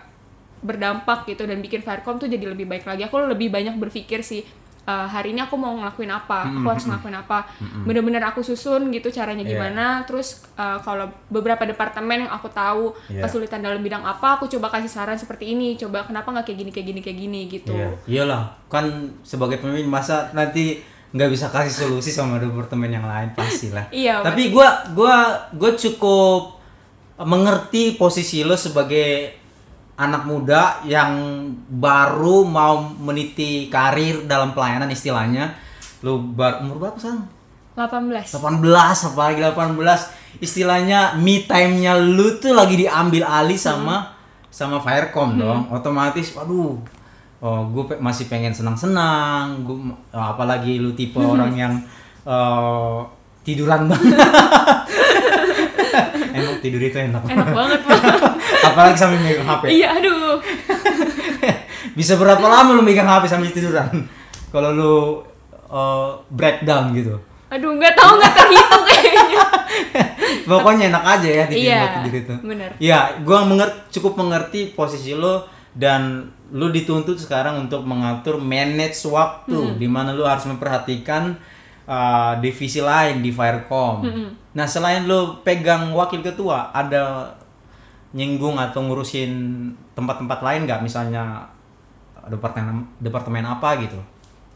berdampak 0.66 1.30
gitu 1.30 1.46
dan 1.46 1.62
bikin 1.62 1.86
Firecom 1.86 2.18
tuh 2.18 2.30
jadi 2.30 2.46
lebih 2.48 2.70
baik 2.70 2.86
lagi. 2.86 3.04
Aku 3.06 3.18
lebih 3.26 3.50
banyak 3.50 3.76
berpikir 3.78 4.22
sih 4.22 4.46
eh, 4.86 5.08
hari 5.08 5.32
ini 5.32 5.42
aku 5.42 5.56
mau 5.56 5.74
ngelakuin 5.74 6.08
apa 6.08 6.46
aku 6.48 6.68
harus 6.68 6.86
ngelakuin 6.86 7.18
apa 7.18 7.40
bener-bener 7.82 8.22
aku 8.22 8.40
susun 8.40 8.88
gitu 8.90 9.10
caranya 9.10 9.42
Iya. 9.42 9.52
gimana 9.52 9.86
terus 10.04 10.46
eh, 10.54 10.78
kalau 10.80 11.06
beberapa 11.28 11.64
departemen 11.64 12.24
yang 12.24 12.32
aku 12.32 12.48
tahu 12.48 12.94
Iya. 13.08 13.22
kesulitan 13.22 13.60
dalam 13.60 13.80
bidang 13.80 14.02
apa 14.02 14.36
aku 14.36 14.46
coba 14.48 14.70
kasih 14.70 14.88
saran 14.88 15.16
seperti 15.16 15.52
ini 15.52 15.74
coba 15.76 16.04
kenapa 16.04 16.30
nggak 16.30 16.46
kayak 16.46 16.60
gini 16.60 16.72
kayak 16.72 16.88
gini 16.88 17.00
kayak 17.02 17.18
gini 17.20 17.40
gitu 17.48 17.74
Iya. 17.74 17.90
Iyalah, 18.06 18.44
kan 18.66 18.86
sebagai 19.22 19.58
pemimpin 19.58 19.86
masa 19.86 20.30
nanti 20.32 20.80
nggak 21.12 21.32
bisa 21.32 21.48
kasih 21.48 21.72
solusi 21.72 22.12
sama 22.12 22.36
departemen 22.38 22.92
yang 22.92 23.04
lain 23.04 23.32
pastilah. 23.32 23.88
Iya, 23.96 24.20
Tapi 24.20 24.52
gua 24.52 24.84
gua 24.92 25.16
gua 25.52 25.72
cukup 25.74 26.60
mengerti 27.18 27.96
posisi 27.96 28.44
lo 28.44 28.54
sebagai 28.56 29.32
anak 29.96 30.28
muda 30.28 30.84
yang 30.84 31.12
baru 31.72 32.44
mau 32.44 32.84
meniti 33.00 33.72
karir 33.72 34.28
dalam 34.28 34.52
pelayanan 34.52 34.92
istilahnya. 34.92 35.56
Lu 36.04 36.20
bar 36.36 36.64
umur 36.64 36.80
berapa 36.80 37.00
sekarang? 37.00 37.28
18 37.76 38.40
18 38.40 38.64
apalagi 39.12 39.40
18 39.44 40.40
istilahnya 40.40 41.20
me 41.20 41.44
time-nya 41.44 42.00
lu 42.00 42.40
tuh 42.40 42.56
lagi 42.56 42.80
diambil 42.80 43.28
alih 43.28 43.60
sama 43.60 44.16
sama 44.48 44.80
Firecom 44.80 45.36
dong. 45.36 45.68
Otomatis 45.72 46.32
waduh 46.36 46.80
oh 47.44 47.62
gue 47.72 48.00
masih 48.00 48.32
pengen 48.32 48.56
senang-senang. 48.56 49.64
Gue 49.64 49.92
apalagi 50.12 50.80
lu 50.80 50.96
tipe 50.96 51.20
orang 51.20 51.52
yang 51.56 51.74
eh, 52.24 53.00
tiduran 53.46 53.86
banget 53.92 54.18
enak 56.38 56.58
tidur 56.60 56.80
itu 56.80 56.98
enak. 56.98 57.22
enak 57.24 57.48
banget 57.50 57.80
Pak. 57.82 58.00
Apalagi 58.68 58.96
sambil 58.96 59.20
megang 59.20 59.46
HP. 59.46 59.64
iya 59.72 59.88
aduh 59.94 60.38
Bisa 61.98 62.16
berapa 62.16 62.42
lama 62.42 62.74
lu 62.74 62.82
megang 62.82 63.06
HP 63.06 63.24
sambil 63.26 63.50
tiduran? 63.50 63.88
Kalau 64.50 64.70
lu 64.72 64.94
uh, 65.66 66.16
breakdown 66.30 66.92
gitu. 66.92 67.16
aduh 67.46 67.72
nggak 67.72 67.94
tahu 67.94 68.18
nggak 68.18 68.34
terhitung 68.34 68.84
kayaknya 68.84 69.44
Pokoknya 70.44 70.84
enak 70.90 71.04
aja 71.08 71.30
ya 71.32 71.44
di 71.46 71.56
Iya, 71.64 71.82
tidur 72.00 72.14
itu. 72.16 72.36
bener. 72.44 72.70
Iya, 72.78 73.00
gua 73.22 73.42
mengerti 73.44 73.78
cukup 73.94 74.14
mengerti 74.16 74.62
posisi 74.72 75.14
lo 75.14 75.46
dan 75.72 76.26
lu 76.48 76.70
dituntut 76.70 77.16
sekarang 77.16 77.58
untuk 77.60 77.82
mengatur 77.82 78.38
manage 78.38 78.98
waktu 79.06 79.76
di 79.76 79.88
mana 79.88 80.12
lu 80.12 80.22
harus 80.22 80.46
memperhatikan 80.46 81.34
uh, 81.86 82.34
divisi 82.38 82.82
lain 82.82 83.22
di 83.22 83.32
Firecom. 83.32 84.06
Nah, 84.56 84.66
selain 84.66 85.06
lu 85.06 85.42
pegang 85.42 85.92
wakil 85.92 86.22
ketua, 86.22 86.70
ada 86.72 87.30
nyinggung 88.16 88.56
atau 88.56 88.80
ngurusin 88.84 89.32
tempat-tempat 89.92 90.40
lain 90.40 90.64
nggak 90.64 90.80
misalnya 90.82 91.44
departemen 92.26 92.88
departemen 93.00 93.44
apa 93.44 93.76
gitu? 93.84 94.00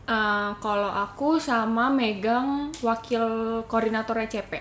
Eh, 0.10 0.50
kalau 0.58 0.90
aku 0.90 1.38
sama 1.38 1.86
megang 1.86 2.74
wakil 2.82 3.22
koordinatornya 3.70 4.26
CP 4.26 4.54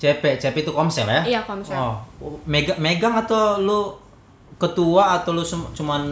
CP, 0.00 0.40
CP 0.40 0.56
itu 0.64 0.72
komsel 0.72 1.04
ya? 1.04 1.20
iya 1.20 1.40
komsel 1.44 1.76
Oh, 1.76 2.00
megang 2.48 2.80
megang 2.80 3.12
atau 3.12 3.60
lu 3.60 3.92
ketua 4.56 5.20
atau 5.20 5.36
lu 5.36 5.44
cuman 5.76 6.02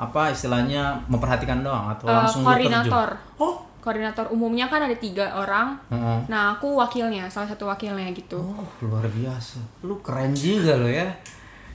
apa 0.00 0.32
istilahnya 0.32 0.96
memperhatikan 1.12 1.60
doang 1.60 1.92
atau 1.92 2.08
Eh, 2.08 2.16
langsung 2.16 2.40
koordinator 2.40 3.20
terjun? 3.20 3.36
Oh. 3.36 3.54
Koordinator 3.80 4.28
umumnya 4.28 4.64
kan 4.66 4.80
ada 4.80 4.94
tiga 4.94 5.32
orang 5.34 5.74
Heeh. 5.88 6.18
nah 6.28 6.54
aku 6.54 6.76
wakilnya 6.76 7.26
salah 7.26 7.48
satu 7.48 7.64
wakilnya 7.64 8.12
gitu 8.12 8.36
Oh, 8.38 8.68
luar 8.82 9.04
biasa. 9.04 9.56
Lu 9.82 9.98
keren 10.00 10.32
juga 10.32 10.76
lo 10.76 10.86
ya. 10.86 11.08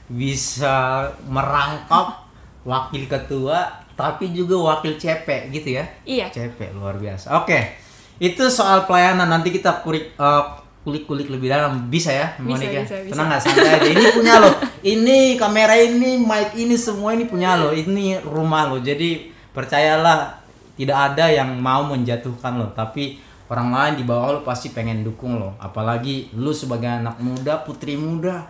Bisa 0.06 1.02
merangkap 1.26 2.22
wakil 2.62 3.06
ketua 3.06 3.66
tapi 3.96 4.30
juga 4.30 4.54
wakil 4.54 4.94
CP 4.94 5.26
gitu 5.50 5.74
ya. 5.74 5.84
iya 6.04 6.26
CP 6.28 6.72
luar 6.72 6.94
biasa. 6.94 7.42
Oke. 7.42 7.80
Itu 8.16 8.46
soal 8.48 8.84
pelayanan 8.84 9.26
nanti 9.26 9.50
kita 9.50 9.82
kulik 9.82 10.14
eh, 10.14 10.44
kulik-kulik 10.80 11.26
lebih 11.26 11.50
dalam 11.50 11.90
bisa 11.90 12.14
ya, 12.14 12.30
Bisa, 12.38 12.46
Monica? 12.46 12.78
bisa, 12.80 12.96
bisa. 13.02 13.10
Tenang 13.10 13.26
nggak 13.26 13.42
santai 13.42 13.70
aja. 13.74 13.88
Ini 13.90 14.04
punya 14.14 14.34
lo. 14.38 14.50
Ini 14.80 15.18
kamera 15.34 15.74
ini, 15.74 16.14
mic 16.16 16.54
ini 16.54 16.78
semua 16.78 17.10
ini 17.10 17.26
punya 17.26 17.58
lo. 17.58 17.74
Ini 17.74 18.22
rumah 18.22 18.70
lo. 18.70 18.78
Jadi 18.78 19.26
percayalah 19.50 20.45
tidak 20.76 20.98
ada 21.12 21.32
yang 21.32 21.56
mau 21.58 21.82
menjatuhkan 21.88 22.60
lo, 22.60 22.70
tapi 22.76 23.18
orang 23.48 23.68
lain 23.72 23.94
di 23.98 24.04
bawah 24.04 24.38
lo 24.38 24.40
pasti 24.44 24.70
pengen 24.70 25.02
dukung 25.02 25.40
lo. 25.40 25.56
Apalagi 25.58 26.30
lu 26.36 26.52
sebagai 26.52 26.88
anak 26.88 27.16
muda, 27.18 27.64
putri 27.64 27.96
muda. 27.96 28.46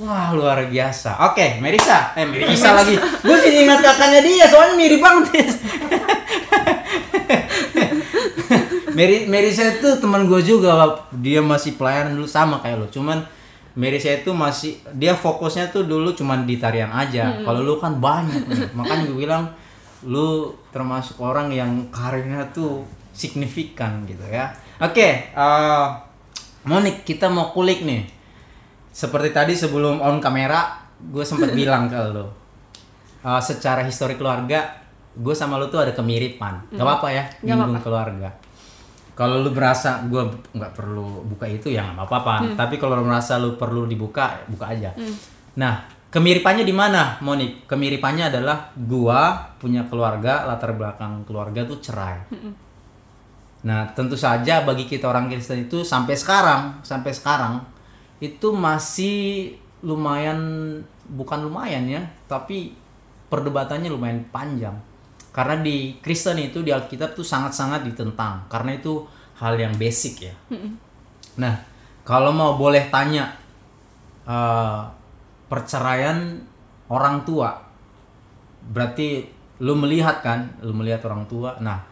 Wah 0.00 0.32
luar 0.32 0.66
biasa. 0.66 1.30
Oke, 1.32 1.60
Merisa. 1.60 2.16
Eh 2.16 2.24
Merisa 2.24 2.72
lagi. 2.72 2.96
Gue 2.96 3.36
jadi 3.36 3.68
ingat 3.68 3.84
kakaknya 3.84 4.20
dia, 4.24 4.44
soalnya 4.48 4.74
mirip 4.80 5.00
banget. 5.00 5.44
Mary 9.00 9.24
Merisa 9.24 9.64
itu 9.70 9.88
teman 9.96 10.28
gue 10.28 10.40
juga 10.44 10.76
dia 11.14 11.40
masih 11.40 11.80
pelayanan 11.80 12.20
dulu 12.20 12.28
sama 12.28 12.60
kayak 12.60 12.84
lo 12.84 12.86
cuman 12.92 13.24
Merisa 13.72 14.12
itu 14.12 14.34
masih 14.34 14.76
dia 14.98 15.16
fokusnya 15.16 15.72
tuh 15.72 15.86
dulu 15.86 16.12
cuman 16.12 16.44
di 16.44 16.60
tarian 16.60 16.90
aja 16.92 17.40
kalau 17.46 17.64
lu 17.64 17.78
kan 17.78 17.96
banyak 17.96 18.44
nih. 18.50 18.74
makanya 18.76 19.08
gue 19.08 19.16
bilang 19.16 19.48
lu 20.06 20.54
termasuk 20.72 21.20
orang 21.20 21.52
yang 21.52 21.70
karirnya 21.92 22.48
tuh 22.54 22.84
signifikan 23.12 24.04
gitu 24.08 24.24
ya. 24.28 24.48
Oke 24.80 25.28
eh, 25.32 25.86
Monik 26.64 27.04
kita 27.04 27.28
mau 27.28 27.52
kulik 27.52 27.84
nih. 27.84 28.04
Seperti 28.90 29.32
tadi 29.32 29.52
sebelum 29.56 30.00
on 30.00 30.20
kamera 30.20 30.80
gue 31.00 31.24
sempat 31.24 31.52
bilang 31.58 31.88
ke 31.88 31.98
lo 32.12 32.32
eh, 33.24 33.40
secara 33.42 33.84
histori 33.84 34.16
keluarga 34.16 34.80
gue 35.10 35.34
sama 35.34 35.60
lu 35.60 35.68
tuh 35.68 35.84
ada 35.84 35.92
kemiripan. 35.92 36.72
Gak 36.72 36.84
apa-apa 36.84 37.08
ya 37.12 37.24
nyinggung 37.44 37.76
keluarga. 37.82 38.30
Kalau 39.18 39.44
lu 39.44 39.52
merasa 39.52 40.00
gue 40.08 40.22
nggak 40.56 40.72
perlu 40.72 41.28
buka 41.28 41.44
itu 41.44 41.68
ya 41.68 41.84
nggak 41.92 42.08
apa-apa. 42.08 42.56
Tapi 42.56 42.80
kalau 42.80 42.96
lu 42.96 43.04
merasa 43.04 43.36
lu 43.36 43.60
perlu 43.60 43.84
dibuka 43.84 44.40
buka 44.48 44.72
aja. 44.72 44.96
Nah 45.60 45.99
kemiripannya 46.10 46.66
di 46.66 46.74
mana 46.74 47.16
Monik? 47.22 47.70
Kemiripannya 47.70 48.28
adalah 48.28 48.74
gua 48.74 49.50
punya 49.56 49.86
keluarga 49.86 50.44
latar 50.44 50.74
belakang 50.74 51.22
keluarga 51.24 51.64
tuh 51.64 51.78
cerai. 51.78 52.18
Nah 53.64 53.88
tentu 53.94 54.18
saja 54.18 54.66
bagi 54.66 54.84
kita 54.90 55.06
orang 55.06 55.30
Kristen 55.30 55.70
itu 55.70 55.86
sampai 55.86 56.18
sekarang 56.18 56.82
sampai 56.82 57.12
sekarang 57.14 57.62
itu 58.20 58.52
masih 58.52 59.54
lumayan 59.80 60.38
bukan 61.08 61.48
lumayan 61.48 61.88
ya 61.88 62.02
tapi 62.28 62.74
perdebatannya 63.30 63.88
lumayan 63.88 64.26
panjang. 64.34 64.76
Karena 65.30 65.62
di 65.62 65.94
Kristen 66.02 66.42
itu 66.42 66.66
di 66.66 66.74
Alkitab 66.74 67.14
tuh 67.14 67.22
sangat-sangat 67.22 67.86
ditentang 67.86 68.50
karena 68.50 68.74
itu 68.74 69.06
hal 69.38 69.54
yang 69.54 69.72
basic 69.78 70.26
ya. 70.26 70.34
Nah, 71.38 71.54
kalau 72.02 72.34
mau 72.34 72.58
boleh 72.58 72.90
tanya 72.90 73.30
eh, 74.26 74.82
perceraian 75.50 76.38
orang 76.86 77.26
tua, 77.26 77.58
berarti 78.70 79.26
lu 79.60 79.74
melihat 79.74 80.22
kan, 80.22 80.54
lu 80.62 80.70
melihat 80.72 81.04
orang 81.10 81.26
tua. 81.26 81.58
Nah, 81.58 81.82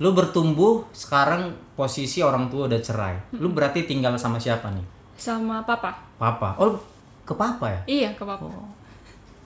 lu 0.00 0.16
bertumbuh 0.16 0.88
sekarang 0.96 1.52
posisi 1.76 2.24
orang 2.24 2.48
tua 2.48 2.66
udah 2.66 2.80
cerai. 2.80 3.14
Lu 3.36 3.52
berarti 3.52 3.84
tinggal 3.84 4.16
sama 4.16 4.40
siapa 4.40 4.72
nih? 4.72 5.02
sama 5.22 5.62
papa 5.62 5.94
Papa. 6.18 6.58
Oh, 6.58 6.74
ke 7.22 7.30
papa 7.38 7.70
ya? 7.70 7.80
iya 7.86 8.10
ke 8.10 8.26
papa 8.26 8.50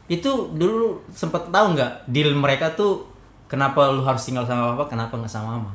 Itu 0.08 0.54
dulu 0.56 1.04
sempet 1.12 1.52
tahu 1.52 1.76
nggak 1.76 2.08
deal 2.08 2.32
mereka 2.32 2.72
tuh 2.72 3.04
kenapa 3.44 3.92
lu 3.92 4.00
harus 4.00 4.24
tinggal 4.24 4.48
sama 4.48 4.72
papa, 4.72 4.96
kenapa 4.96 5.20
nggak 5.20 5.28
sama 5.28 5.60
mama? 5.60 5.72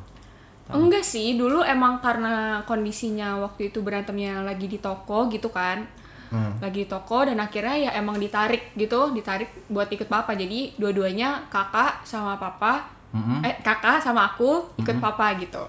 enggak 0.72 1.04
sih 1.04 1.36
dulu 1.36 1.60
emang 1.68 2.00
karena 2.00 2.64
kondisinya 2.64 3.44
waktu 3.44 3.70
itu 3.76 3.84
berantemnya 3.84 4.40
lagi 4.40 4.72
di 4.72 4.80
toko 4.80 5.28
gitu 5.28 5.52
kan 5.52 5.84
Hmm. 6.32 6.56
lagi 6.64 6.84
di 6.84 6.88
toko 6.88 7.28
dan 7.28 7.44
akhirnya 7.44 7.76
ya 7.76 7.92
emang 8.00 8.16
ditarik 8.16 8.72
gitu 8.80 9.12
ditarik 9.12 9.52
buat 9.68 9.92
ikut 9.92 10.08
papa 10.08 10.32
jadi 10.32 10.72
dua-duanya 10.80 11.52
kakak 11.52 12.08
sama 12.08 12.40
papa 12.40 12.88
Mm-mm. 13.12 13.44
eh 13.44 13.60
kakak 13.60 14.00
sama 14.00 14.32
aku 14.32 14.64
ikut 14.80 14.96
papa 15.04 15.36
gitu 15.36 15.60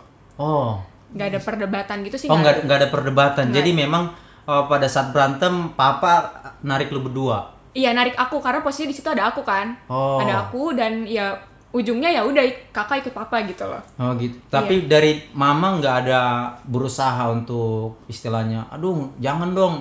Oh, 0.40 0.80
nggak 1.12 1.28
ada 1.28 1.40
perdebatan 1.42 1.96
gitu 2.08 2.16
sih 2.16 2.28
oh 2.30 2.38
nggak 2.40 2.64
nggak 2.64 2.78
ada 2.78 2.88
perdebatan. 2.88 3.44
Nggak. 3.50 3.56
Jadi 3.60 3.70
memang 3.76 4.02
eh, 4.48 4.64
pada 4.64 4.86
saat 4.88 5.12
berantem 5.12 5.74
papa 5.76 6.30
narik 6.64 6.88
lu 6.88 7.04
berdua. 7.04 7.52
Iya 7.72 7.92
narik 7.96 8.16
aku 8.16 8.40
karena 8.40 8.60
posisinya 8.60 8.90
di 8.92 8.96
situ 8.96 9.08
ada 9.12 9.28
aku 9.28 9.44
kan. 9.44 9.76
Oh. 9.88 10.20
Ada 10.20 10.48
aku 10.48 10.72
dan 10.72 11.04
ya 11.04 11.36
ujungnya 11.72 12.12
ya 12.12 12.20
udah 12.24 12.44
kakak 12.72 13.08
ikut 13.08 13.14
papa 13.16 13.44
gitu 13.48 13.64
loh. 13.64 13.80
Oh 14.00 14.12
gitu. 14.16 14.36
Tapi 14.48 14.88
dari 14.88 15.24
mama 15.32 15.80
nggak 15.80 15.96
ada 16.04 16.20
berusaha 16.68 17.32
untuk 17.32 18.04
istilahnya, 18.08 18.68
aduh 18.68 19.08
jangan 19.20 19.56
dong 19.56 19.74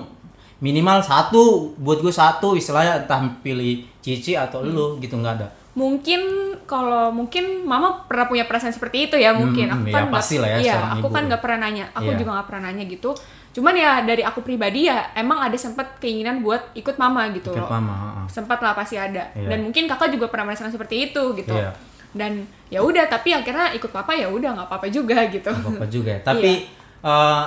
minimal 0.62 1.02
satu 1.02 1.74
buat 1.76 1.98
gue 1.98 2.14
satu 2.14 2.54
istilahnya 2.54 3.02
entah 3.02 3.18
pilih 3.42 3.82
cici 3.98 4.32
atau 4.32 4.62
lu 4.62 4.96
gitu 4.96 5.18
nggak 5.18 5.34
ada. 5.36 5.48
Mungkin 5.72 6.20
kalau 6.62 7.10
mungkin 7.10 7.64
mama 7.64 8.04
pernah 8.04 8.28
punya 8.28 8.44
perasaan 8.44 8.70
seperti 8.70 9.10
itu 9.10 9.16
ya 9.18 9.32
mungkin. 9.32 9.66
Hmm, 9.66 9.82
aku 9.82 9.88
ya 9.88 10.04
kan 10.06 10.06
ya, 10.06 10.56
Iya, 10.60 10.74
seorang 10.78 10.92
aku 10.94 11.06
ibu. 11.08 11.16
kan 11.16 11.22
nggak 11.26 11.42
pernah 11.42 11.58
nanya. 11.60 11.84
Aku 11.90 12.10
Iya. 12.12 12.18
juga 12.20 12.30
nggak 12.36 12.46
pernah 12.46 12.62
nanya 12.68 12.84
gitu. 12.86 13.10
Cuman 13.52 13.74
ya 13.74 13.92
dari 14.00 14.22
aku 14.22 14.40
pribadi 14.40 14.86
ya 14.86 15.12
emang 15.12 15.42
ada 15.42 15.56
sempat 15.56 15.98
keinginan 15.98 16.40
buat 16.40 16.72
ikut 16.72 16.96
mama 16.96 17.28
gitu 17.32 17.52
Ikut 17.52 17.64
loh. 17.64 17.68
mama. 17.68 18.24
Sempat 18.28 18.60
lah 18.60 18.72
pasti 18.72 18.96
ada. 18.96 19.28
Iya. 19.34 19.48
Dan 19.48 19.58
mungkin 19.66 19.84
kakak 19.88 20.08
juga 20.08 20.28
pernah 20.28 20.46
merasakan 20.46 20.70
seperti 20.70 21.10
itu 21.10 21.22
gitu. 21.34 21.52
Iya. 21.52 21.72
Dan 22.12 22.44
ya 22.68 22.84
udah 22.84 23.08
tapi 23.08 23.32
akhirnya 23.32 23.72
ikut 23.72 23.88
papa 23.88 24.12
ya 24.12 24.28
udah 24.28 24.52
nggak 24.52 24.68
apa-apa 24.68 24.86
juga 24.88 25.24
gitu. 25.26 25.48
Nggak 25.48 25.64
apa-apa 25.64 25.86
juga. 25.88 26.10
ya. 26.12 26.20
Tapi 26.28 26.52
eh, 27.02 27.44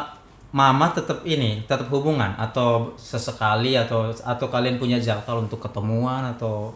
mama 0.55 0.87
tetap 0.95 1.19
ini, 1.27 1.67
tetap 1.67 1.91
hubungan 1.91 2.31
atau 2.39 2.95
sesekali 2.95 3.75
atau 3.75 4.07
atau 4.15 4.47
kalian 4.47 4.79
punya 4.79 4.95
jadwal 5.03 5.43
untuk 5.43 5.59
ketemuan 5.59 6.23
atau 6.31 6.71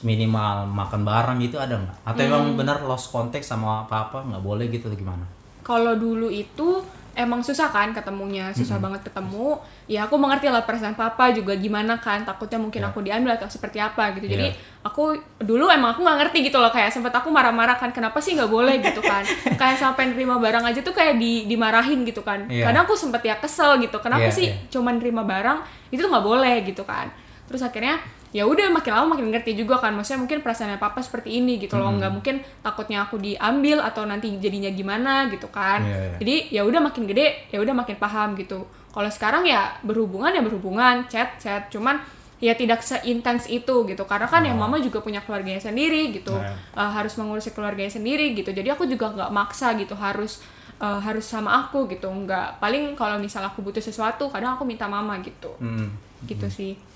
minimal 0.00 0.64
makan 0.72 1.04
bareng 1.04 1.36
gitu 1.44 1.60
ada 1.60 1.76
nggak? 1.76 2.08
Atau 2.08 2.22
emang 2.24 2.56
benar 2.56 2.80
lost 2.88 3.12
contact 3.12 3.44
sama 3.44 3.84
apa-apa 3.84 4.24
nggak 4.24 4.40
boleh 4.40 4.72
gitu 4.72 4.88
atau 4.88 4.96
gimana? 4.96 5.28
kalau 5.62 5.94
dulu 5.94 6.28
itu 6.28 6.82
emang 7.14 7.40
susah 7.40 7.68
kan 7.68 7.90
ketemunya 7.90 8.48
susah 8.50 8.76
banget 8.76 9.04
ketemu 9.04 9.56
ya 9.84 10.04
aku 10.04 10.16
mengerti 10.16 10.46
lah 10.46 10.62
perasaan 10.62 10.92
papa 10.92 11.28
juga 11.28 11.52
gimana 11.52 11.96
kan 11.96 12.22
takutnya 12.22 12.56
mungkin 12.56 12.80
Ya. 12.80 12.88
aku 12.88 12.98
diambil 13.00 13.34
atau 13.34 13.46
seperti 13.46 13.76
apa 13.76 14.12
gitu 14.12 14.26
jadi 14.26 14.48
Ya. 14.48 14.56
aku 14.82 15.12
dulu 15.38 15.68
emang 15.68 15.92
aku 15.92 16.00
nggak 16.00 16.18
ngerti 16.18 16.38
gitu 16.44 16.56
loh 16.56 16.68
kayak 16.68 16.88
sempat 16.88 17.12
aku 17.12 17.28
marah-marah 17.28 17.74
kan 17.74 17.90
kenapa 17.90 18.16
sih 18.16 18.32
nggak 18.32 18.48
boleh 18.48 18.80
gitu 18.80 18.98
kan 18.98 19.20
kayak 19.60 19.76
sampai 19.76 20.08
nerima 20.08 20.36
barang 20.36 20.64
aja 20.64 20.80
tuh 20.80 20.90
kayak 20.90 21.16
di 21.16 21.44
dimarahin 21.44 22.02
gitu 22.02 22.20
kan 22.20 22.48
Iya. 22.48 22.66
kadang 22.66 22.84
aku 22.84 22.94
sempet 22.94 23.20
ya 23.22 23.36
kesel 23.36 23.76
gitu 23.78 23.96
kenapa 23.98 24.26
Iya, 24.26 24.32
sih 24.32 24.46
iya. 24.48 24.56
cuman 24.68 24.96
nerima 24.96 25.20
barang 25.22 25.58
itu 25.88 26.00
tuh 26.00 26.08
nggak 26.08 26.24
boleh 26.24 26.56
gitu 26.64 26.82
kan 26.82 27.12
terus 27.44 27.60
akhirnya 27.60 28.00
ya 28.32 28.48
udah 28.48 28.72
makin 28.72 28.92
lama 28.96 29.14
makin 29.14 29.28
ngerti 29.28 29.52
juga 29.52 29.76
kan. 29.78 29.92
Maksudnya 29.92 30.24
mungkin 30.24 30.40
perasaannya 30.40 30.80
papa 30.80 31.04
seperti 31.04 31.38
ini 31.38 31.60
gitu 31.60 31.76
loh. 31.76 31.92
Nggak 31.92 32.12
mungkin 32.12 32.34
takutnya 32.64 33.04
aku 33.04 33.20
diambil 33.20 33.84
atau 33.84 34.08
nanti 34.08 34.32
jadinya 34.40 34.72
gimana 34.72 35.28
gitu 35.28 35.52
kan. 35.52 35.84
Iya, 35.84 35.96
iya. 35.96 36.16
jadi 36.18 36.34
ya 36.48 36.62
udah 36.64 36.80
makin 36.80 37.04
gede 37.04 37.52
ya 37.52 37.60
udah 37.60 37.76
makin 37.76 37.96
paham 38.00 38.34
gitu. 38.40 38.64
Kalau 38.92 39.08
sekarang 39.12 39.44
ya 39.44 39.76
berhubungan 39.84 40.32
ya 40.32 40.40
berhubungan 40.40 41.04
chat 41.12 41.36
chat. 41.36 41.68
Cuman 41.68 42.00
ya 42.40 42.56
tidak 42.56 42.80
seintens 42.80 43.46
itu 43.52 43.84
gitu. 43.84 44.02
Karena 44.08 44.26
kan 44.26 44.40
ya 44.42 44.56
mama 44.56 44.80
juga 44.80 45.04
punya 45.04 45.20
keluarganya 45.20 45.60
sendiri 45.60 46.16
gitu. 46.16 46.32
Nah. 46.32 46.56
Uh, 46.72 46.90
harus 46.90 47.12
mengurusi 47.20 47.52
keluarganya 47.52 47.92
sendiri 47.92 48.32
gitu. 48.32 48.48
Jadi 48.48 48.72
aku 48.72 48.88
juga 48.88 49.12
nggak 49.12 49.28
maksa 49.28 49.76
gitu. 49.76 49.92
Harus 49.92 50.40
uh, 50.80 50.96
harus 51.04 51.28
sama 51.28 51.68
aku 51.68 51.84
gitu. 51.92 52.08
Nggak. 52.08 52.64
Paling 52.64 52.96
kalau 52.96 53.20
misal 53.20 53.44
aku 53.44 53.60
butuh 53.60 53.84
sesuatu 53.84 54.32
kadang 54.32 54.56
aku 54.56 54.64
minta 54.64 54.88
mama 54.88 55.20
gitu. 55.20 55.52
Hmm, 55.60 55.92
gitu 56.24 56.48
sih 56.48 56.91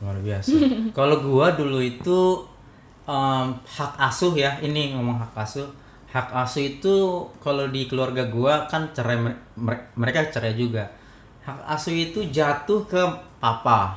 luar 0.00 0.16
biasa. 0.18 0.56
Kalau 0.96 1.20
gua 1.20 1.52
dulu 1.52 1.78
itu 1.78 2.18
em, 3.04 3.46
hak 3.52 3.92
asuh 4.00 4.32
ya, 4.34 4.56
ini 4.60 4.96
ngomong 4.96 5.16
hak 5.18 5.34
asuh. 5.36 5.68
Hak 6.10 6.34
asuh 6.34 6.58
itu 6.66 6.94
kalau 7.38 7.70
di 7.70 7.86
keluarga 7.86 8.26
gua 8.26 8.66
kan 8.66 8.90
cerai 8.90 9.14
mer- 9.14 9.38
mer- 9.54 9.94
mereka 9.94 10.26
cerai 10.26 10.58
juga. 10.58 10.82
Hak 11.46 11.60
asuh 11.70 11.94
itu 11.94 12.26
jatuh 12.28 12.82
ke 12.84 12.98
papa. 13.38 13.94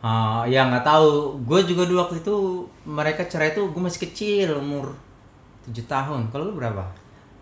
Eh, 0.00 0.42
ya 0.48 0.64
nggak 0.64 0.84
tahu. 0.84 1.36
Gue 1.44 1.60
juga 1.64 1.84
dulu 1.84 2.00
waktu 2.00 2.24
itu 2.24 2.36
mereka 2.88 3.28
cerai 3.28 3.52
itu 3.52 3.60
gue 3.68 3.82
masih 3.84 4.00
kecil 4.08 4.48
umur 4.56 4.96
7 5.68 5.84
tahun. 5.84 6.20
Kalau 6.32 6.52
lu 6.52 6.54
berapa? 6.56 6.84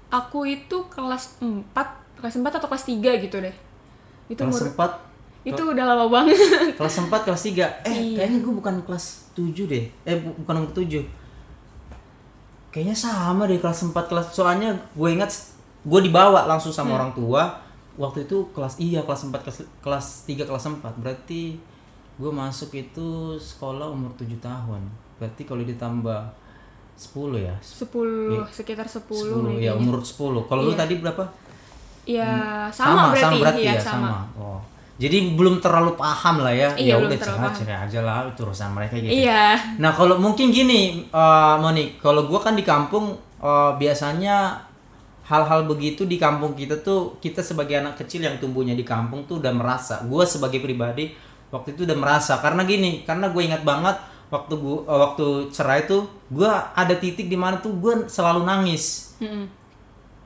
aku 0.09 0.49
itu 0.49 0.89
kelas 0.89 1.37
4 1.45 1.77
kelas 2.17 2.35
4 2.41 2.49
atau 2.49 2.65
kelas 2.65 2.89
3 2.89 3.21
gitu 3.21 3.45
deh 3.45 3.53
itu 4.25 4.41
Kelas 4.41 4.57
umur 4.57 4.73
4 4.73 5.08
itu 5.43 5.63
udah 5.63 5.85
lama 5.85 6.07
banget. 6.07 6.37
Kelas 6.75 6.95
4 7.01 7.25
kelas 7.25 7.43
3 7.45 7.55
eh 7.83 7.95
Iya. 8.13 8.17
kayaknya 8.19 8.39
gue 8.41 8.55
bukan 8.55 8.75
kelas 8.83 9.05
7 9.33 9.65
deh. 9.65 9.85
Eh 10.03 10.17
bu- 10.17 10.37
bukan 10.39 10.55
umur 10.61 10.73
7 10.73 11.03
kayaknya 12.69 12.95
sama 12.95 13.45
deh 13.45 13.57
kelas 13.57 13.81
4 13.83 13.97
kelas 14.07 14.27
soalnya 14.31 14.71
gue 14.93 15.09
ingat 15.09 15.33
gue 15.81 16.01
dibawa 16.01 16.45
langsung 16.45 16.71
sama 16.71 16.91
Hmm. 16.91 16.99
orang 16.99 17.13
tua. 17.13 17.43
Waktu 17.97 18.25
itu 18.25 18.47
kelas 18.53 18.79
iya 18.79 19.03
kelas 19.03 19.27
4 19.27 19.43
kelas 19.43 19.59
kelas 19.81 20.07
3 20.25 20.45
kelas 20.45 20.65
4 20.69 20.95
berarti 20.95 21.59
gue 22.15 22.31
masuk 22.31 22.71
itu 22.73 23.09
sekolah 23.35 23.89
umur 23.89 24.13
7 24.15 24.39
tahun. 24.39 24.83
Berarti 25.17 25.43
kalau 25.43 25.63
ditambah 25.63 26.21
10 26.95 27.41
ya? 27.41 27.55
10 27.59 28.37
Iya. 28.37 28.45
sekitar 28.53 28.87
10, 28.87 29.03
10 29.09 29.49
nih 29.49 29.59
ya 29.65 29.73
umur 29.75 29.99
10 29.99 30.45
kalau 30.45 30.63
lu 30.63 30.73
Iya. 30.73 30.79
tadi 30.79 30.95
berapa? 30.99 31.25
Ya 32.09 32.31
sama, 32.71 33.13
berarti, 33.13 33.37
ya 33.61 33.77
ya 33.77 33.77
sama, 33.77 34.25
Oh. 34.33 34.38
Jadi 34.99 35.39
belum 35.39 35.63
terlalu 35.63 35.95
paham 35.95 36.43
lah 36.43 36.51
ya. 36.51 36.75
Iya, 36.75 36.99
ya 36.99 37.07
udah 37.07 37.19
paham. 37.23 37.55
cerai 37.55 37.79
aja 37.87 38.01
lah 38.03 38.27
itu 38.27 38.43
urusan 38.43 38.75
mereka 38.75 38.99
gitu. 38.99 39.15
iya 39.15 39.55
Nah, 39.79 39.95
kalau 39.95 40.19
mungkin 40.19 40.51
gini, 40.51 41.07
eh 41.07 41.55
Moni, 41.63 41.95
kalau 42.03 42.27
gua 42.27 42.43
kan 42.43 42.59
di 42.59 42.67
kampung 42.67 43.15
eh, 43.39 43.71
biasanya 43.79 44.59
hal-hal 45.23 45.71
begitu 45.71 46.03
di 46.09 46.19
kampung 46.19 46.59
kita 46.59 46.83
tuh 46.83 47.15
kita 47.23 47.39
sebagai 47.45 47.79
anak 47.79 47.95
kecil 48.03 48.27
yang 48.27 48.43
tumbuhnya 48.43 48.75
di 48.75 48.83
kampung 48.83 49.23
tuh 49.31 49.39
udah 49.39 49.55
merasa. 49.55 50.03
Gua 50.03 50.27
sebagai 50.27 50.59
pribadi 50.59 51.15
waktu 51.55 51.79
itu 51.79 51.87
udah 51.87 51.95
merasa 51.97 52.43
karena 52.43 52.67
gini, 52.67 53.07
karena 53.07 53.31
gue 53.33 53.41
ingat 53.41 53.63
banget 53.63 53.97
waktu 54.35 54.59
gua 54.59 54.83
eh, 54.83 54.99
waktu 54.99 55.27
cerai 55.55 55.87
tuh 55.87 56.11
gua 56.27 56.75
ada 56.75 56.99
titik 56.99 57.31
di 57.31 57.39
mana 57.39 57.63
tuh 57.63 57.71
gua 57.79 58.03
selalu 58.11 58.43
nangis. 58.43 59.15
Mm-mm. 59.23 59.58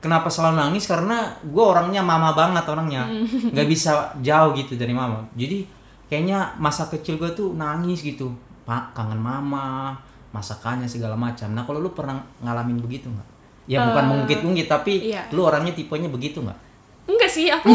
Kenapa 0.03 0.27
selalu 0.27 0.59
nangis? 0.59 0.83
Karena 0.83 1.15
gue 1.39 1.63
orangnya 1.63 2.03
mama 2.03 2.35
banget 2.35 2.67
orangnya, 2.67 3.07
nggak 3.55 3.67
bisa 3.67 4.11
jauh 4.19 4.51
gitu 4.51 4.75
dari 4.75 4.91
mama. 4.91 5.23
Jadi 5.33 5.63
kayaknya 6.05 6.51
masa 6.59 6.85
kecil 6.85 7.15
gue 7.15 7.31
tuh 7.31 7.55
nangis 7.55 8.03
gitu, 8.03 8.27
pak 8.63 8.91
kangen 8.91 9.15
mama, 9.17 9.95
masakannya 10.29 10.85
segala 10.85 11.15
macam. 11.15 11.47
Nah 11.49 11.63
kalau 11.63 11.79
lu 11.79 11.89
pernah 11.89 12.19
ngalamin 12.39 12.77
begitu 12.77 13.07
nggak? 13.07 13.27
Ya 13.63 13.79
bukan 13.87 14.03
Eh, 14.03 14.09
mengungkit-ungkit 14.11 14.67
tapi 14.67 14.93
iya. 15.07 15.23
lu 15.31 15.47
orangnya 15.47 15.71
tipenya 15.71 16.11
begitu 16.11 16.43
nggak? 16.43 16.59
enggak 17.03 17.27
sih 17.27 17.51
aku 17.51 17.67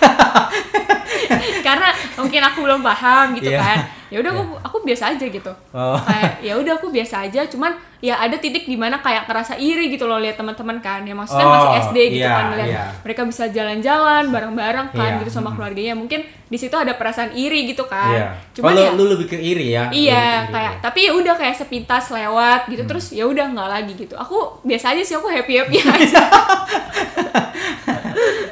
karena 1.66 1.88
mungkin 2.16 2.42
aku 2.42 2.58
belum 2.64 2.80
paham 2.80 3.36
gitu 3.36 3.52
Iya. 3.52 3.60
kan 3.60 3.78
ya 4.10 4.18
udah 4.18 4.30
aku 4.32 4.42
aku 4.60 4.76
biasa 4.82 5.04
aja 5.10 5.24
gitu 5.24 5.52
Oh. 5.70 5.94
kayak 5.96 6.32
ya 6.46 6.54
udah 6.54 6.74
aku 6.74 6.90
biasa 6.90 7.24
aja 7.24 7.46
cuman 7.46 7.70
ya 7.98 8.16
ada 8.16 8.34
titik 8.34 8.64
di 8.64 8.74
mana 8.74 8.98
kayak 8.98 9.24
ngerasa 9.24 9.54
iri 9.54 9.86
gitu 9.88 10.04
loh 10.04 10.16
lihat 10.16 10.34
teman-teman 10.34 10.78
kan 10.78 11.00
ya 11.00 11.12
maksudnya 11.12 11.42
Oh, 11.42 11.52
masih 11.52 11.70
SD 11.86 11.96
gitu 12.10 12.24
iya, 12.24 12.32
kan 12.32 12.46
lihat 12.52 12.68
iya. 12.68 12.84
mereka 13.00 13.22
bisa 13.22 13.44
jalan-jalan 13.46 14.24
bareng-bareng 14.28 14.88
kan 14.90 15.10
Iya, 15.12 15.20
gitu 15.20 15.30
sama 15.30 15.52
keluarganya 15.52 15.94
mungkin 15.94 16.20
di 16.44 16.56
situ 16.56 16.72
ada 16.72 16.92
perasaan 16.92 17.30
iri 17.32 17.66
gitu 17.66 17.84
kan 17.84 18.10
Iya. 18.10 18.26
cuman 18.52 18.72
Kalau 18.72 18.82
ya 18.82 18.90
lu 18.92 19.04
lebih 19.06 19.26
ke 19.26 19.36
iri 19.36 19.66
ya? 19.70 19.86
Iya, 19.86 20.24
iri, 20.42 20.50
kayak 20.50 20.72
ya. 20.72 20.80
tapi 20.80 20.98
ya 21.06 21.12
udah 21.12 21.34
kayak 21.36 21.54
sepintas 21.54 22.04
lewat 22.08 22.60
gitu 22.66 22.82
Hmm. 22.82 22.90
terus 22.90 23.06
ya 23.10 23.24
udah 23.24 23.46
nggak 23.48 23.68
lagi 23.70 23.92
gitu. 23.94 24.14
Aku 24.16 24.58
biasa 24.62 24.90
aja 24.90 25.02
sih 25.02 25.14
aku 25.14 25.28
happy 25.28 25.54
happy 25.56 25.76
aja. 25.86 26.22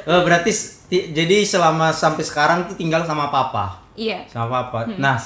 Oh, 0.05 0.25
berarti 0.25 0.49
jadi 0.89 1.45
selama 1.45 1.93
sampai 1.93 2.25
sekarang 2.25 2.65
tuh 2.65 2.73
tinggal 2.75 3.05
sama 3.05 3.29
papa? 3.29 3.85
iya. 3.93 4.25
sama 4.27 4.49
papa. 4.65 4.89
Nah, 4.97 5.21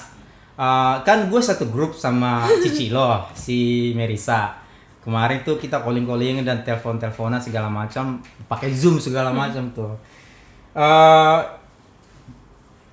uh, 0.56 1.00
kan 1.02 1.28
gue 1.28 1.40
satu 1.42 1.68
grup 1.68 1.92
sama 1.96 2.44
Cici 2.62 2.92
lo, 2.92 3.26
si 3.36 3.90
Merisa. 3.96 4.58
Kemarin 5.02 5.42
tuh 5.42 5.58
kita 5.58 5.82
calling-calling 5.82 6.46
dan 6.46 6.62
telepon-teleponan 6.62 7.42
segala 7.42 7.66
macam, 7.66 8.22
pakai 8.46 8.70
Zoom 8.70 9.02
segala 9.02 9.34
macam 9.34 9.66
tuh. 9.74 9.92
Uh, 10.72 11.42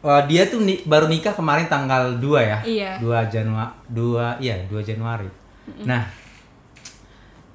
uh, 0.03 0.21
dia 0.25 0.49
tuh 0.49 0.59
ni- 0.63 0.81
baru 0.83 1.05
nikah 1.05 1.37
kemarin 1.37 1.69
tanggal 1.69 2.17
2 2.17 2.25
ya. 2.41 2.59
Iya. 2.65 2.91
2 2.97 3.29
Januari 3.29 3.71
2 3.93 4.41
iya 4.43 4.55
2 4.67 4.81
Januari. 4.81 5.29
Nah, 5.85 6.01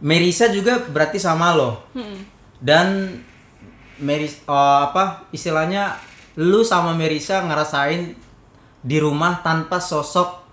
Merisa 0.05 0.53
juga 0.53 0.79
berarti 0.85 1.19
sama 1.19 1.57
lo. 1.57 1.81
Dan 2.61 3.19
Meris 3.99 4.43
oh, 4.51 4.91
apa 4.91 5.23
istilahnya 5.31 5.95
lu 6.35 6.67
sama 6.67 6.95
Merisa 6.99 7.47
ngerasain 7.47 8.15
di 8.85 9.01
rumah 9.01 9.41
tanpa 9.41 9.81
sosok 9.81 10.45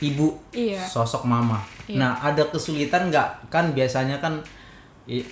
ibu, 0.00 0.34
Iya. 0.50 0.80
sosok 0.82 1.28
mama. 1.28 1.60
Iya. 1.84 2.00
Nah, 2.00 2.12
ada 2.18 2.48
kesulitan 2.48 3.12
nggak? 3.12 3.52
Kan 3.52 3.70
biasanya 3.70 4.18
kan 4.18 4.40
eh, 5.04 5.26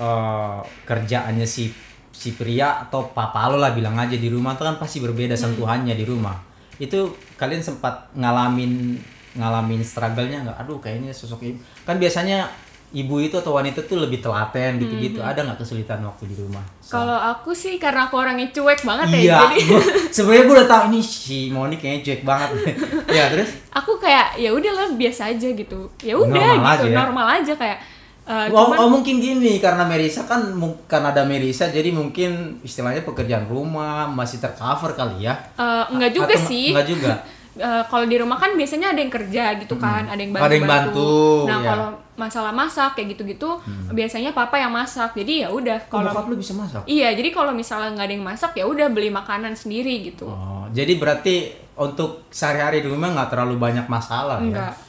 kerjaannya 0.85 1.47
si 1.47 1.71
si 2.11 2.35
pria 2.35 2.83
atau 2.83 3.07
papa 3.11 3.49
lo 3.49 3.57
lah 3.57 3.71
bilang 3.71 3.95
aja 3.95 4.13
di 4.13 4.27
rumah 4.27 4.53
tuh 4.53 4.67
kan 4.67 4.77
pasti 4.77 5.01
berbeda 5.01 5.33
Hmm. 5.33 5.43
sentuhannya 5.57 5.95
di 5.95 6.05
rumah. 6.05 6.37
Itu 6.77 7.15
kalian 7.39 7.63
sempat 7.63 8.13
ngalamin 8.13 8.99
ngalamin 9.31 9.81
struggle-nya 9.81 10.43
nggak? 10.43 10.59
Aduh, 10.61 10.83
kayaknya 10.83 11.15
sosok 11.15 11.47
ibu. 11.47 11.59
Kan 11.87 11.97
biasanya 11.97 12.51
ibu 12.93 13.17
itu 13.19 13.33
atau 13.33 13.53
wanita 13.53 13.81
tuh 13.83 13.99
lebih 13.99 14.19
telaten 14.19 14.77
gitu-gitu. 14.77 15.19
Ada 15.21 15.43
nggak 15.43 15.59
kesulitan 15.59 16.01
waktu 16.01 16.27
di 16.27 16.37
rumah? 16.37 16.63
So- 16.81 16.91
Hmm, 16.93 17.07
Kalau 17.07 17.19
aku 17.31 17.51
sih 17.53 17.77
karena 17.77 18.05
aku 18.05 18.17
orangnya 18.17 18.51
cuek 18.51 18.83
banget 18.83 19.07
ya, 19.09 19.19
Iya, 19.21 19.37
jadi 19.45 19.57
gua- 19.65 19.89
sebenarnya 20.15 20.45
gue 20.45 20.57
udah 20.57 20.69
tahu 20.69 20.83
ini 20.89 21.01
si 21.01 21.39
Moni 21.49 21.77
kayaknya 21.77 22.01
cuek 22.03 22.23
banget. 22.23 22.51
ya 23.17 23.25
terus? 23.29 23.51
aku 23.71 23.93
kayak 23.97 24.35
ya 24.37 24.51
udahlah 24.51 24.91
biasa 24.93 25.31
aja 25.31 25.49
gitu. 25.49 25.81
Ya 26.01 26.15
udah 26.15 26.35
gitu, 26.53 26.67
aja 26.67 26.85
ya? 26.85 26.97
normal 26.97 27.27
aja 27.37 27.53
kayak 27.55 27.79
eh, 28.23 28.47
Oh, 28.49 28.67
cuman 28.67 28.77
oh, 28.77 28.89
mungkin 28.91 29.17
gini 29.17 29.59
karena 29.59 29.83
Merisa 29.83 30.23
kan 30.25 30.51
karena 30.85 31.11
ada 31.11 31.23
Merisa 31.23 31.67
jadi 31.67 31.91
mungkin 31.91 32.31
istilahnya 32.61 33.03
pekerjaan 33.03 33.45
rumah 33.45 34.07
masih 34.07 34.39
tercover 34.39 34.93
kali 34.93 35.25
ya. 35.25 35.35
eh, 35.57 35.85
enggak 35.89 36.11
juga 36.13 36.35
Atau 36.35 36.47
sih. 36.49 36.71
Enggak 36.71 36.89
juga. 36.89 37.15
Eh, 37.53 37.83
kalau 37.85 38.07
di 38.07 38.15
rumah 38.15 38.39
kan 38.39 38.55
biasanya 38.55 38.95
ada 38.95 39.03
yang 39.03 39.11
kerja 39.11 39.59
gitu 39.59 39.75
kan, 39.77 40.07
ada 40.07 40.17
yang 40.17 40.31
bantu. 40.31 40.47
Ada 40.47 40.55
yang 40.55 40.71
bantu, 40.71 41.11
Nah, 41.45 41.59
ya. 41.59 41.67
kalau 41.67 41.89
masalah 42.21 42.53
masak 42.53 42.93
kayak 42.93 43.17
gitu-gitu, 43.17 43.49
biasanya 43.91 44.31
papa 44.31 44.55
yang 44.55 44.69
masak. 44.69 45.17
Jadi 45.17 45.41
ya 45.41 45.49
udah 45.49 45.81
Kalau 45.89 46.05
kalau 46.05 46.13
bokap 46.13 46.25
lu 46.29 46.37
bisa 46.37 46.53
masak. 46.53 46.85
Iya, 46.85 47.17
jadi 47.17 47.33
kalau 47.33 47.51
misalnya 47.51 47.97
nggak 47.97 48.05
ada 48.05 48.15
yang 48.15 48.27
masak 48.29 48.53
ya 48.53 48.65
udah 48.69 48.87
beli 48.93 49.09
makanan 49.09 49.57
sendiri 49.57 50.05
gitu. 50.05 50.29
Oh, 50.29 50.69
jadi 50.69 51.01
berarti 51.01 51.49
untuk 51.75 52.29
sehari-hari 52.29 52.85
di 52.85 52.93
rumah 52.93 53.09
nggak 53.11 53.33
terlalu 53.33 53.57
banyak 53.57 53.89
masalah 53.89 54.37
Enggak. 54.37 54.77
ya? 54.77 54.89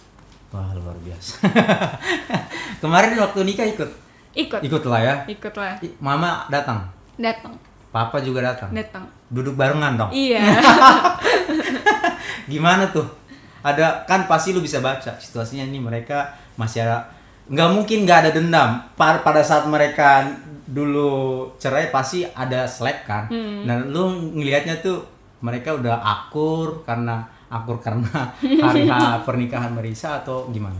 Wah 0.51 0.75
luar 0.75 0.99
biasa. 0.99 1.39
Kemarin 2.83 3.15
waktu 3.15 3.39
nikah 3.47 3.63
ikut, 3.63 3.89
Ikut. 4.35 4.59
ikut 4.59 4.83
lah 4.83 4.99
ya. 4.99 5.15
Ikut 5.23 5.55
lah. 5.55 5.79
Mama 6.03 6.43
datang, 6.51 6.83
Datang. 7.15 7.55
Papa 7.91 8.19
juga 8.19 8.43
datang. 8.43 8.71
Datang. 8.71 9.03
Duduk 9.27 9.55
barengan 9.55 9.95
dong. 9.95 10.11
Iya. 10.11 10.43
Gimana 12.51 12.91
tuh? 12.91 13.07
Ada 13.61 14.03
kan 14.09 14.25
pasti 14.25 14.51
lu 14.51 14.59
bisa 14.59 14.81
baca 14.81 15.15
situasinya 15.15 15.63
ini 15.63 15.77
mereka 15.77 16.33
masih 16.57 16.81
ada 16.81 17.05
nggak 17.51 17.69
mungkin 17.69 17.97
nggak 18.01 18.19
ada 18.19 18.31
dendam. 18.31 18.69
Pa- 18.93 19.19
Pada 19.19 19.41
saat 19.41 19.67
mereka 19.67 20.23
dulu 20.65 21.11
cerai 21.55 21.91
pasti 21.91 22.23
ada 22.25 22.63
slack 22.65 23.03
kan. 23.03 23.27
Nah 23.61 23.83
lu 23.83 24.07
ngelihatnya 24.33 24.79
tuh 24.79 25.03
mereka 25.39 25.73
udah 25.73 25.99
akur 25.99 26.81
karena 26.81 27.19
akur 27.47 27.77
karena 27.77 28.07
hari 28.63 28.87
pernikahan 29.21 29.69
Marisa 29.69 30.17
atau 30.17 30.47
gimana? 30.47 30.79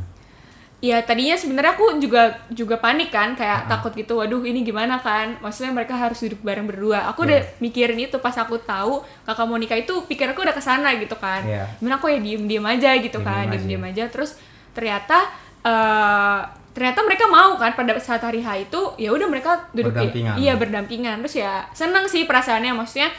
ya 0.81 0.97
tadinya 0.97 1.37
sebenarnya 1.37 1.77
aku 1.77 2.01
juga 2.01 2.41
juga 2.49 2.73
panik 2.73 3.13
kan 3.13 3.37
kayak 3.37 3.69
takut 3.69 3.93
gitu 3.93 4.17
waduh 4.17 4.41
ini 4.41 4.65
gimana 4.65 4.97
kan 4.97 5.37
maksudnya 5.37 5.69
mereka 5.69 5.93
harus 5.93 6.17
duduk 6.17 6.41
bareng 6.41 6.65
berdua 6.65 7.05
aku 7.05 7.21
udah 7.21 7.37
mikirin 7.61 8.01
itu 8.01 8.17
pas 8.17 8.33
aku 8.33 8.57
tahu 8.57 8.97
kakak 9.21 9.45
Monica 9.45 9.77
itu 9.77 9.93
pikir 10.09 10.33
aku 10.33 10.41
udah 10.41 10.57
ke 10.57 10.57
sana 10.59 10.97
gitu 10.97 11.13
kan 11.21 11.45
Iya. 11.45 11.69
gimana 11.77 12.01
aku 12.01 12.09
ya 12.09 12.17
diem 12.17 12.49
diem 12.49 12.65
aja 12.65 12.97
gitu 12.97 13.21
kan 13.21 13.45
Diem-diem 13.45 13.61
diem 13.69 13.77
diem 13.77 13.89
aja 13.93 14.03
terus 14.09 14.41
ternyata 14.73 15.29
eh, 15.61 16.39
ternyata 16.71 16.99
mereka 17.01 17.25
mau 17.25 17.55
kan 17.55 17.71
pada 17.71 17.93
saat 17.97 18.19
hari 18.19 18.39
H 18.39 18.49
itu 18.63 18.81
ya 18.97 19.09
udah 19.09 19.27
mereka 19.27 19.67
duduk 19.71 19.91
Berdampingan. 19.91 20.35
iya 20.35 20.53
berdampingan 20.55 21.19
terus 21.19 21.35
ya 21.35 21.67
seneng 21.71 22.05
sih 22.05 22.23
perasaannya 22.23 22.71
maksudnya 22.73 23.11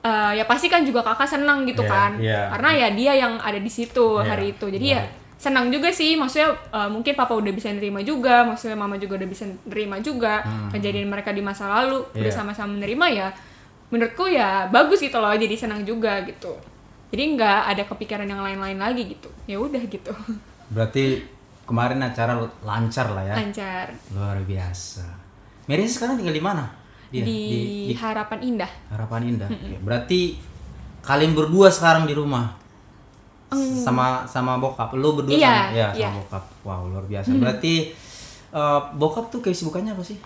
eh, 0.00 0.32
ya 0.34 0.44
pasti 0.44 0.66
kan 0.66 0.82
juga 0.82 1.00
kakak 1.02 1.26
seneng 1.28 1.62
gitu 1.64 1.80
Iya, 1.80 1.88
kan 1.88 2.10
iya. 2.18 2.40
karena 2.50 2.70
ya 2.76 2.88
dia 2.90 3.12
yang 3.16 3.38
ada 3.38 3.56
di 3.56 3.68
situ 3.68 4.18
Iya, 4.18 4.26
hari 4.26 4.46
itu 4.50 4.66
jadi 4.68 4.86
ya 4.88 5.00
baik. 5.00 5.12
senang 5.36 5.68
juga 5.68 5.88
sih 5.88 6.14
maksudnya 6.14 6.50
eh, 6.50 6.88
mungkin 6.88 7.12
papa 7.12 7.32
udah 7.32 7.52
bisa 7.52 7.70
nerima 7.70 8.00
juga 8.00 8.42
maksudnya 8.42 8.74
mama 8.74 8.96
juga 8.96 9.14
udah 9.16 9.28
bisa 9.28 9.44
nerima 9.64 9.96
juga 9.98 10.42
kejadian 10.70 11.06
mereka 11.06 11.30
di 11.30 11.40
masa 11.40 11.68
lalu 11.68 12.02
udah 12.02 12.10
Hmm. 12.10 12.22
Iya. 12.22 12.32
sama-sama 12.32 12.70
menerima 12.72 13.06
ya 13.12 13.28
menurutku 13.86 14.26
ya 14.26 14.66
bagus 14.66 14.98
gitu 14.98 15.14
loh 15.14 15.30
jadi 15.30 15.54
senang 15.54 15.82
juga 15.82 16.18
gitu 16.20 16.58
jadi 17.06 17.22
nggak 17.32 17.60
ada 17.68 17.82
kepikiran 17.84 18.26
yang 18.26 18.42
lain-lain 18.42 18.74
lagi 18.76 19.06
gitu 19.08 19.30
ya 19.44 19.56
udah 19.56 19.78
gitu 19.80 20.10
Berarti 20.66 21.22
kemarin 21.66 21.98
acara 22.00 22.38
lancar 22.62 23.10
lah 23.10 23.26
ya. 23.26 23.34
lancar 23.34 23.90
Luar 24.14 24.38
biasa. 24.40 25.02
Mary 25.66 25.82
sekarang 25.84 26.14
tinggal 26.16 26.32
di 26.32 26.40
mana? 26.40 26.64
Dia, 27.10 27.22
di, 27.22 27.30
di, 27.30 27.60
di 27.90 27.94
harapan 27.94 28.38
indah 28.42 28.72
Harapan 28.90 29.20
Indah. 29.34 29.46
Oke, 29.46 29.78
Berarti 29.78 30.20
kalian 31.02 31.34
berdua 31.34 31.70
sekarang 31.70 32.06
di 32.06 32.14
rumah. 32.14 32.50
Sama 33.54 34.26
sama 34.26 34.58
bokap. 34.58 34.90
Lu 34.98 35.14
berdua 35.14 35.38
Iya, 35.38 35.70
sama 35.70 35.74
ya, 35.74 35.88
iya. 35.94 36.10
sama 36.10 36.18
bokap. 36.22 36.44
Wow, 36.66 36.80
luar 36.90 37.04
biasa. 37.06 37.30
Berarti 37.38 37.94
eh, 38.50 38.80
bokap 38.98 39.30
tuh 39.30 39.38
kesibukannya 39.38 39.94
apa 39.94 40.02
sih? 40.02 40.18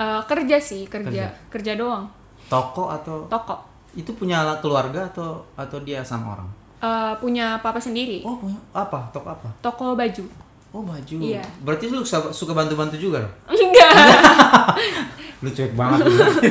Eh, 0.00 0.20
kerja 0.24 0.56
sih 0.56 0.88
kerja 0.88 1.28
kerja 1.52 1.76
doang 1.76 2.08
Toko 2.48 2.88
atau 2.88 3.28
toko 3.28 3.60
itu 3.92 4.08
punya 4.16 4.40
keluarga 4.64 5.04
atau 5.12 5.44
atau 5.52 5.76
dia 5.84 6.00
sama 6.00 6.40
orang? 6.40 6.48
Eh, 6.80 7.12
punya 7.20 7.60
papa 7.60 7.76
sendiri 7.76 8.24
Oh, 8.24 8.40
punya 8.40 8.56
apa? 8.72 9.12
Toko 9.12 9.28
apa? 9.28 9.48
toko 9.60 9.92
baju 9.92 10.24
Oh, 10.70 10.80
baju. 10.80 11.16
Iya. 11.18 11.42
Berarti 11.60 11.86
lu 11.86 12.00
suka, 12.00 12.30
suka 12.30 12.52
bantu-bantu 12.52 12.94
juga 12.94 13.18
dong? 13.20 13.34
enggak 13.60 13.90
Lu 15.40 15.48
cuek 15.48 15.72
banget 15.72 16.04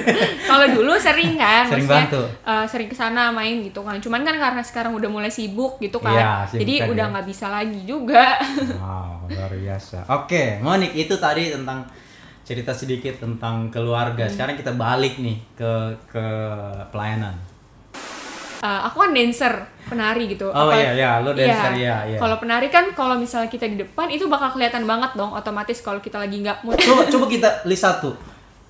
kalau 0.50 0.66
dulu 0.68 0.98
sering 0.98 1.38
kan 1.38 1.62
Sering 1.64 1.86
maksudnya, 1.86 2.10
bantu. 2.10 2.22
eh, 2.26 2.66
sering 2.66 2.90
ke 2.90 2.98
sana 2.98 3.30
main 3.30 3.62
gitu 3.62 3.86
kan 3.86 3.94
cuman 3.96 4.26
kan 4.26 4.34
karena 4.34 4.66
sekarang 4.66 4.92
udah 4.92 5.06
mulai 5.06 5.30
sibuk 5.30 5.78
gitu 5.78 6.02
kan 6.02 6.18
Iya, 6.18 6.34
sibuk 6.50 6.60
jadi 6.60 6.74
kan 6.74 6.88
udah 6.90 7.06
ya. 7.06 7.12
nggak 7.14 7.28
bisa 7.30 7.46
lagi 7.48 7.80
juga 7.86 8.26
Wow, 8.76 9.30
luar 9.30 9.54
biasa. 9.54 10.10
Oke, 10.10 10.58
Monik, 10.60 10.98
itu 10.98 11.14
tadi 11.16 11.54
tentang 11.54 11.86
cerita 12.42 12.74
sedikit 12.74 13.22
tentang 13.22 13.70
keluarga. 13.70 14.26
Hmm. 14.26 14.34
Sekarang 14.34 14.58
kita 14.58 14.74
balik 14.74 15.22
nih 15.22 15.38
ke 15.54 15.72
ke 16.10 16.26
pelayanan. 16.90 17.38
Eh, 18.60 18.82
aku 18.92 19.08
kan 19.08 19.12
dancer 19.16 19.54
penari 19.88 20.28
gitu. 20.36 20.52
Oh 20.52 20.68
iya, 20.76 20.92
iya, 20.92 21.12
lu 21.24 21.32
dancer, 21.32 21.80
iya, 21.80 22.04
iya. 22.04 22.20
kalau 22.20 22.36
penari 22.44 22.68
kan 22.68 22.92
kalau 22.92 23.16
misalnya 23.16 23.48
kita 23.48 23.72
di 23.72 23.80
depan 23.80 24.12
itu 24.12 24.28
bakal 24.28 24.52
kelihatan 24.52 24.84
banget 24.84 25.16
dong 25.16 25.32
otomatis 25.32 25.80
kalau 25.80 26.04
kita 26.04 26.20
lagi 26.20 26.44
nggak 26.44 26.68
mood. 26.68 26.76
Coba 26.76 27.08
coba 27.16 27.26
kita 27.32 27.50
list 27.64 27.88
satu. 27.88 28.12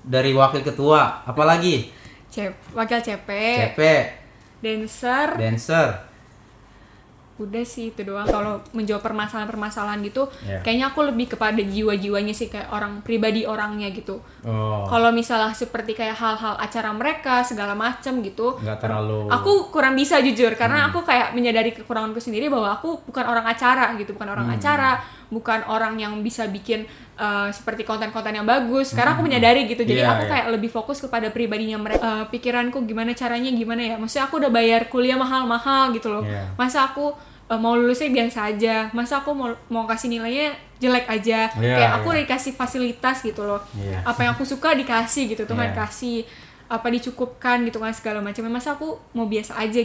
Dari 0.00 0.30
wakil 0.32 0.62
ketua, 0.62 1.26
apalagi? 1.26 1.90
Cep, 2.30 2.72
wakil 2.72 3.02
CP, 3.02 3.28
CP, 3.74 3.80
dancer. 4.62 5.28
Dancer. 5.36 6.09
Udah 7.40 7.64
sih 7.64 7.88
itu 7.88 8.04
doang 8.04 8.22
kalau 8.24 8.60
menjawab 8.70 9.00
permasalahan-permasalahan 9.00 10.00
gitu 10.02 10.28
Iya. 10.42 10.60
kayaknya 10.60 10.86
aku 10.88 11.00
lebih 11.02 11.26
kepada 11.30 11.56
jiwa-jiwanya 11.56 12.30
sih 12.30 12.46
kayak 12.46 12.68
orang 12.68 13.00
pribadi 13.00 13.42
orangnya 13.44 13.88
gitu 13.88 14.20
Oh, 14.40 14.84
kalau 14.84 15.08
misalnya 15.10 15.52
seperti 15.52 15.92
kayak 15.94 16.14
hal-hal 16.14 16.56
acara 16.56 16.90
mereka 16.90 17.40
segala 17.40 17.72
macam 17.72 18.20
gitu 18.20 18.56
nggak 18.56 18.78
terlalu. 18.78 19.28
aku 19.28 19.50
kurang 19.68 19.92
bisa 19.94 20.16
jujur 20.18 20.48
Hmm. 20.50 20.60
karena 20.60 20.78
aku 20.86 21.00
kayak 21.00 21.32
menyadari 21.32 21.72
kekuranganku 21.72 22.18
sendiri 22.18 22.46
bahwa 22.46 22.72
aku 22.72 23.00
bukan 23.02 23.24
orang 23.24 23.44
acara 23.44 23.92
gitu 23.94 24.12
bukan 24.12 24.28
orang 24.28 24.46
Hmm. 24.46 24.56
acara 24.56 25.00
bukan 25.28 25.62
orang 25.64 25.94
yang 25.94 26.18
bisa 26.20 26.44
bikin 26.46 26.82
uh, 27.14 27.46
seperti 27.48 27.84
konten-konten 27.84 28.34
yang 28.34 28.44
bagus 28.44 28.90
karena 28.90 29.14
aku 29.14 29.22
menyadari 29.22 29.62
gitu 29.64 29.82
jadi 29.82 30.02
Iya, 30.02 30.10
aku 30.10 30.24
iya. 30.24 30.30
kayak 30.32 30.46
lebih 30.50 30.68
fokus 30.68 30.98
kepada 30.98 31.28
pribadinya 31.28 31.78
mereka 31.78 31.98
Uh, 32.00 32.24
pikiranku 32.26 32.82
gimana 32.82 33.12
caranya 33.12 33.52
gimana 33.52 33.82
ya 33.84 33.94
maksudnya 33.94 34.24
aku 34.24 34.40
udah 34.40 34.48
bayar 34.48 34.88
kuliah 34.88 35.14
mahal-mahal 35.14 35.92
gitu 35.92 36.08
loh 36.08 36.24
Iya. 36.24 36.48
masa 36.56 36.88
aku 36.88 37.12
uh, 37.50 37.58
mau 37.58 37.74
lulusnya 37.74 38.08
biasa 38.14 38.54
aja. 38.54 38.88
Masa 38.94 39.20
aku 39.20 39.34
mau 39.34 39.50
mau 39.66 39.84
kasih 39.90 40.06
nilainya 40.08 40.54
jelek 40.78 41.10
aja? 41.10 41.50
Iya, 41.58 41.74
kayak 41.76 41.90
aku 42.00 42.06
udah 42.14 42.22
dikasih 42.24 42.52
fasilitas 42.54 43.26
gitu 43.26 43.42
loh. 43.44 43.60
Iya. 43.76 44.06
apa 44.06 44.24
yang 44.24 44.32
aku 44.38 44.46
suka 44.46 44.72
dikasih 44.78 45.34
gitu 45.34 45.42
Tuhan 45.44 45.74
Iya. 45.74 45.76
kasih. 45.84 46.24
Apa 46.70 46.86
dicukupkan 46.86 47.66
gitu 47.66 47.82
kan 47.82 47.90
segala 47.90 48.22
macam. 48.22 48.46
Masa 48.46 48.78
aku 48.78 48.94
mau 49.10 49.26
biasa 49.26 49.58
aja 49.58 49.82